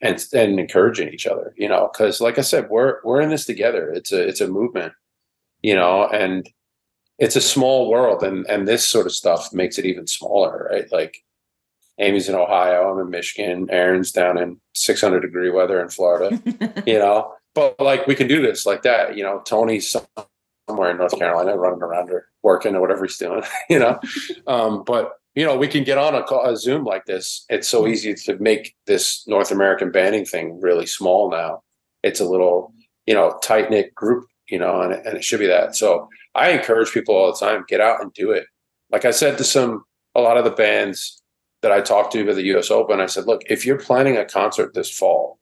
[0.00, 1.54] and and encouraging each other.
[1.56, 3.90] You know, because like I said, we're we're in this together.
[3.90, 4.92] It's a it's a movement.
[5.62, 6.48] You know, and
[7.18, 10.90] it's a small world, and and this sort of stuff makes it even smaller, right?
[10.90, 11.22] Like
[11.98, 16.40] Amy's in Ohio, I'm in Michigan, Aaron's down in 600 degree weather in Florida.
[16.86, 19.16] you know, but like we can do this like that.
[19.16, 19.94] You know, Tony's
[20.68, 23.42] somewhere in North Carolina running around or working or whatever he's doing.
[23.68, 24.00] You know,
[24.46, 27.44] um, but you know we can get on a, call, a Zoom like this.
[27.48, 27.92] It's so mm-hmm.
[27.92, 31.62] easy to make this North American banding thing really small now.
[32.02, 32.72] It's a little
[33.06, 34.26] you know tight knit group.
[34.48, 35.76] You know, and, and it should be that.
[35.76, 38.46] So I encourage people all the time get out and do it.
[38.90, 39.84] Like I said to some
[40.16, 41.22] a lot of the bands
[41.62, 42.70] that I talked to at the U.S.
[42.70, 45.38] Open, I said, look, if you're planning a concert this fall,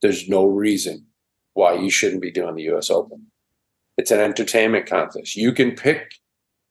[0.00, 1.06] there's no reason
[1.54, 2.90] why you shouldn't be doing the U.S.
[2.90, 3.26] Open.
[3.96, 5.36] It's an entertainment contest.
[5.36, 6.14] You can pick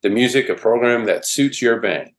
[0.03, 2.11] the music, a program that suits your band,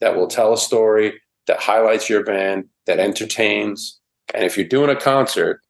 [0.00, 3.98] that will tell a story, that highlights your band, that entertains.
[4.34, 5.60] And if you're doing a concert,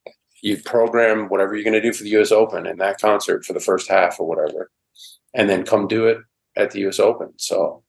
[0.43, 2.33] you program whatever you're going to do for the U.S.
[2.33, 4.71] Open in that concert for the first half or whatever,
[5.35, 6.19] and then come do it
[6.57, 6.99] at the U.S.
[6.99, 7.33] Open.
[7.37, 7.83] So,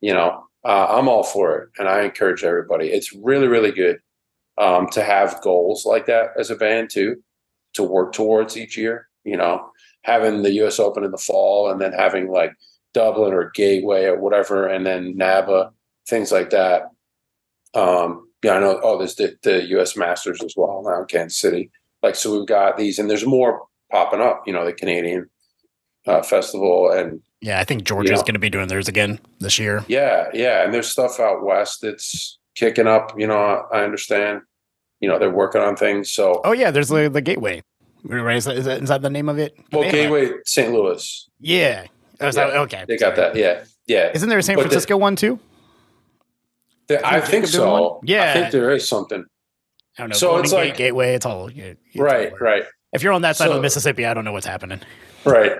[0.00, 2.88] you know, uh, I'm all for it, and I encourage everybody.
[2.88, 4.00] It's really, really good
[4.58, 7.22] um, to have goals like that as a band too,
[7.74, 9.08] to work towards each year.
[9.24, 9.70] You know,
[10.02, 10.78] having the U.S.
[10.78, 12.52] Open in the fall, and then having like
[12.96, 15.70] Dublin or Gateway or whatever, and then NABA,
[16.08, 16.84] things like that.
[17.74, 18.80] Um, yeah, I know.
[18.82, 19.96] Oh, there's the, the U.S.
[19.96, 21.70] Masters as well now in Kansas City.
[22.02, 24.44] Like, so we've got these, and there's more popping up.
[24.46, 25.28] You know, the Canadian
[26.06, 28.24] uh, festival, and Yeah, I think Georgia's Yeah.
[28.24, 29.84] going to be doing theirs again this year.
[29.88, 33.12] yeah, yeah, and there's stuff out west that's kicking up.
[33.18, 34.40] You know, I understand.
[35.00, 36.10] You know, they're working on things.
[36.10, 37.62] So, Oh yeah, there's the the Gateway.
[38.04, 38.36] Right?
[38.36, 39.58] Is that, is that, the name of it?
[39.72, 40.72] well, They have a- Gateway St.
[40.72, 41.28] Louis.
[41.40, 41.86] Yeah,
[42.20, 42.84] Oh, is that- okay.
[42.88, 43.36] They got that.
[43.36, 44.10] Yeah, yeah.
[44.14, 45.38] Isn't there a San But the- Francisco one too?
[46.88, 47.70] Th- I think think so.
[47.94, 48.00] one?
[48.04, 48.30] Yeah.
[48.30, 49.24] I think there is something.
[49.98, 50.14] I don't know.
[50.16, 51.14] So Golden it's Gate, like- Gateway.
[51.14, 54.06] It's all yeah, it's Right, all- right, If you're on that side of the Mississippi,
[54.06, 54.80] I don't know what's happening.
[55.24, 55.52] right.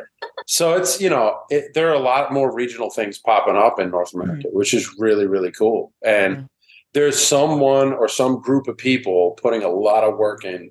[0.47, 3.91] So it's you know it, there are a lot more regional things popping up in
[3.91, 5.93] North America, which is really really cool.
[6.05, 6.49] And Mhm.
[6.95, 10.71] there's someone or some group of people putting a lot of work in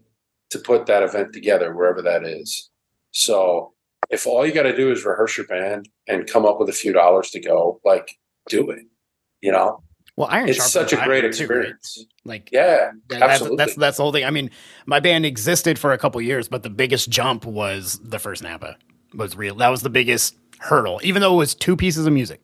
[0.52, 2.70] to put that event together, wherever that is.
[3.12, 3.74] So
[4.10, 6.74] if all you got to do is rehearse your band and come up with a
[6.74, 8.12] few dollars to go, like
[8.50, 8.86] do it.
[9.42, 9.84] You know,
[10.16, 11.26] Well, Iron it's such a great too, right?
[11.26, 12.06] experience.
[12.24, 13.58] Like Yeah, that- that's, absolutely.
[13.58, 14.26] that's that's the whole thing.
[14.26, 14.50] I mean,
[14.86, 18.78] my band existed for a couple years, but the biggest jump was the first NABA.
[19.14, 19.56] Was real.
[19.56, 22.42] That was the biggest hurdle, even though it was two pieces of music.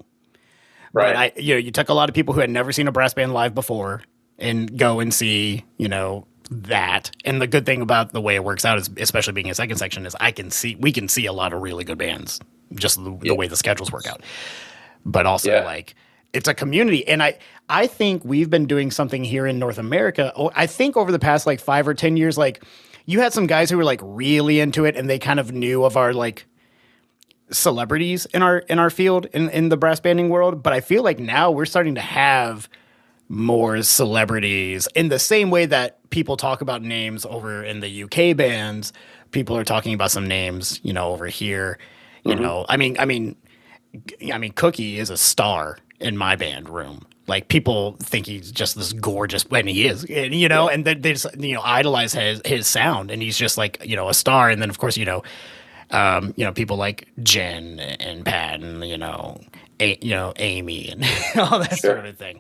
[0.94, 1.14] right.
[1.14, 2.92] But I, you know, you took a lot of people who had never seen a
[2.92, 4.02] brass band live before
[4.38, 7.12] and go and see, you know, that.
[7.26, 9.78] And the good thing about the way it works out is, especially being a second
[9.78, 12.40] section, is I can see we can see a lot of really good bands
[12.76, 13.30] just the, Yeah.
[13.30, 14.22] the way the schedules work out.
[15.06, 15.64] But also Yeah.
[15.66, 15.96] like
[16.34, 17.38] it's a community, and I
[17.70, 20.34] I think we've been doing something here in North America.
[20.56, 22.64] I think over the past like five or ten years, like
[23.06, 25.84] you had some guys who were like really into it, and they kind of knew
[25.86, 26.46] of our like
[27.50, 31.04] celebrities in our in our field in, in the brass banding world but i feel
[31.04, 32.70] like now we're starting to have
[33.32, 34.88] more celebrities.
[34.94, 38.92] In the same way that people talk about names over in the uk bands
[39.32, 41.78] people are talking about some names you know over here
[42.26, 42.66] you know.
[42.68, 43.38] I mean i mean
[44.34, 47.06] i mean cookie is a star in my band room.
[47.28, 51.00] Like people think he's just this gorgeous and he is and, you know and then
[51.02, 54.14] they just you know idolize his his sound and he's just like you know a
[54.14, 54.50] star.
[54.50, 55.24] And then of course you know
[55.92, 59.42] um, you know, people like Jen and Pat and you know,
[59.82, 61.04] a, you know, Amy and
[61.36, 61.96] all that Sure.
[61.96, 62.40] sort of thing.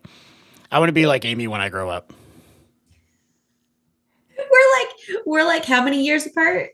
[0.72, 2.14] I want to be like Amy when I grow up.
[4.38, 6.70] We're like we're like how many years apart?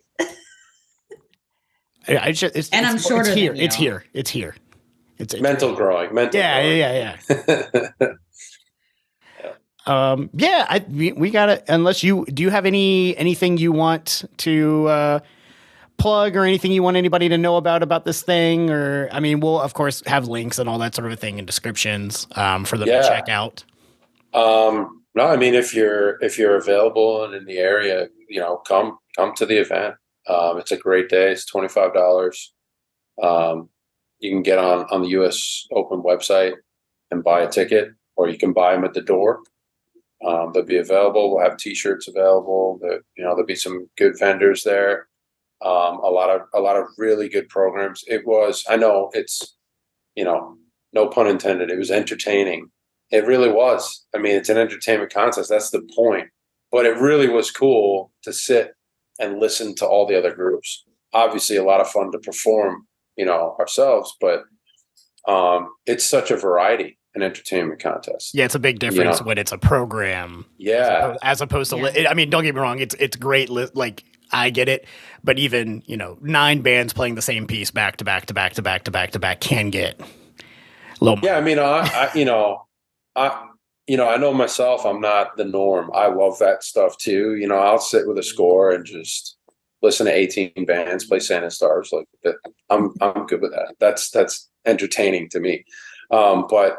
[2.10, 3.52] I, I just, it's, And it's, I'm it's shorter here.
[3.52, 4.06] than It's here.
[4.14, 4.56] It's here.
[5.18, 6.14] It's, it's mental growing.
[6.14, 6.40] Mental.
[6.40, 6.78] Yeah, growing.
[6.78, 8.08] yeah, yeah, yeah.
[9.86, 13.72] Um, yeah, I we, we got to unless you do you have any anything you
[13.72, 15.20] want to uh
[15.96, 19.40] plug or anything you want anybody to know about about this thing or I mean,
[19.40, 22.78] we'll of course have links and all that sort of thing and descriptions um for
[22.78, 23.02] them Yeah.
[23.02, 23.64] to check out.
[24.38, 28.58] Um, no, I mean if you're if you're available and in the area, you know,
[28.58, 29.96] come come to the event.
[30.30, 31.32] Um, it's a great day.
[31.32, 32.54] It's twenty five dollars.
[33.24, 33.70] Um,
[34.20, 35.66] you can get on on the U.S.
[35.72, 36.54] Open website
[37.12, 39.42] and buy a ticket, or you can buy them at the door.
[40.26, 41.36] Um, they'll be available.
[41.36, 42.80] We'll have T-shirts available.
[42.82, 45.08] There, you know, there'll be some good vendors there.
[45.64, 48.04] Um, a lot of a lot of really good programs.
[48.08, 48.64] It was.
[48.70, 49.56] I know it's.
[50.16, 50.58] You know,
[50.94, 51.72] no pun intended.
[51.72, 52.70] It was entertaining.
[53.12, 54.06] It really was.
[54.16, 55.50] I mean, it's an entertainment contest.
[55.50, 56.28] That's the point.
[56.72, 58.74] But it really was cool to sit
[59.20, 60.84] and listen to all the other groups.
[61.14, 62.86] Obviously, a lot of fun to perform,
[63.16, 64.14] you know, ourselves.
[64.20, 64.44] But
[65.28, 68.34] um, it's such a variety an entertainment contest.
[68.34, 69.26] Yeah, it's a big difference know.
[69.26, 71.84] when it's a program Yeah, as opposed to Yeah.
[71.84, 74.86] li- I mean, don't get me wrong, it's it's great li- like I get it,
[75.24, 78.54] but even, you know, nine bands playing the same piece back to back to back
[78.54, 80.06] to back to back to back can get a
[81.04, 81.38] little yeah.
[81.38, 82.67] I mean, I, I you know,
[83.18, 83.48] I
[83.88, 84.86] you know, I know myself.
[84.86, 85.90] I'm not the norm.
[85.94, 87.36] I love that stuff too.
[87.36, 89.38] You know, I'll sit with a score and just
[89.82, 91.92] listen to 18 bands play Santa Stars.
[91.92, 92.36] Like.
[92.70, 93.76] I'm I'm good with that.
[93.80, 95.64] That's that's entertaining to me.
[96.12, 96.78] Um, but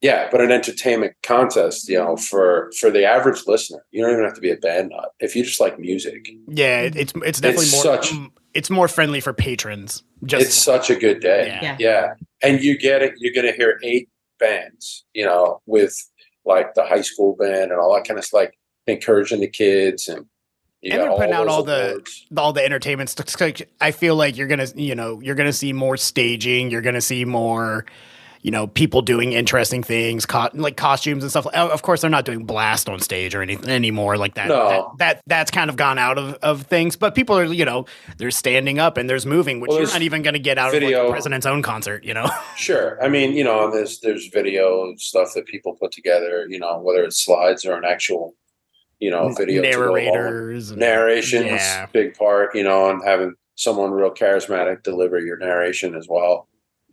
[0.00, 4.24] yeah, but an entertainment contest, you know, for for the average listener, you don't even
[4.24, 5.10] have to be a band nut.
[5.20, 8.70] If you just like music, Yeah, it, it's it's definitely It's more such- mm, it's
[8.70, 10.02] more friendly for patrons.
[10.24, 11.46] Just it's such a good day.
[11.46, 11.62] yeah.
[11.62, 11.76] Yeah.
[11.78, 12.14] Yeah.
[12.42, 14.08] And you get it, you're gonna hear eight
[14.38, 15.94] bands, you know, with
[16.44, 20.08] like the high school band and all that kind of stuff, like encouraging the kids
[20.08, 20.26] and
[20.80, 23.40] you And they're putting out those all the- all the entertainment stuff.
[23.40, 26.70] like, I feel like you're gonna, you know, you're gonna see more staging.
[26.70, 27.84] You're gonna see more,
[28.42, 31.46] you know, people doing interesting things, co- like costumes and stuff.
[31.46, 34.48] Of course, they're not doing blast on stage or anything anymore like that.
[34.48, 34.68] No.
[34.68, 36.96] That, that that's kind of gone out of, of things.
[36.96, 37.86] But people are, you know,
[38.16, 40.82] they're standing up and there's moving, which Well, you're not even gonna get out of
[40.82, 42.04] like, the president's own concert.
[42.04, 43.02] You know, Sure.
[43.02, 47.02] I mean, you know, there's there's video stuff that people put together, you know, whether
[47.04, 48.34] it's slides or an actual,
[49.00, 51.86] you know, video to go along with narrators, and- narration Yeah.
[51.86, 56.48] big part, you know, and having someone real charismatic deliver your narration as well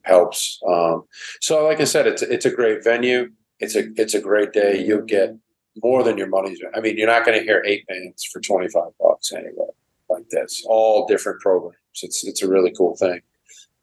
[0.06, 0.60] helps.
[0.68, 1.04] Um,
[1.42, 3.32] so, like I said, it's it's a great venue.
[3.60, 4.84] It's a it's a great day.
[4.84, 5.36] You'll get
[5.84, 6.60] more than your money's.
[6.74, 9.68] I mean, you're not going to hear eight bands for twenty five bucks anyway,
[10.10, 10.64] like this.
[10.68, 11.78] All different programs.
[12.02, 13.22] It's it's a really cool thing.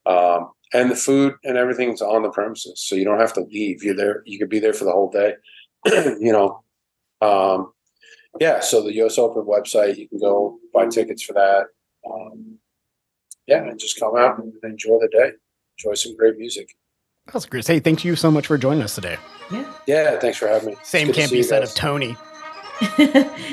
[0.07, 3.83] Um, and the food and everything's on the premises, so you don't have to leave.
[3.83, 4.23] You're there.
[4.25, 5.35] You could be there for the whole day.
[5.87, 6.63] you know.
[7.21, 7.73] Um,
[8.41, 11.67] yeah, so the US Open website, you can go buy tickets for that.
[12.11, 12.59] Um,
[13.47, 15.33] yeah, and just come out and enjoy the day.
[15.79, 16.75] Enjoy some great music.
[17.27, 17.67] That was great.
[17.67, 19.17] Hey, thank you so much for joining us today.
[19.51, 19.73] Yeah.
[19.87, 20.77] Yeah, thanks for having me.
[20.83, 21.71] Same can't be said guys.
[21.71, 22.17] of Tony.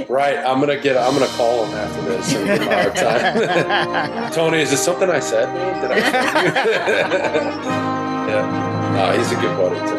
[0.09, 0.97] Right, I'm gonna get.
[0.97, 4.31] I'm gonna call him after this and give him a hard time.
[4.33, 5.45] Tony, is this something I said?
[5.81, 5.97] Did I?
[8.27, 8.95] yeah.
[8.95, 9.98] No, he's a good buddy too.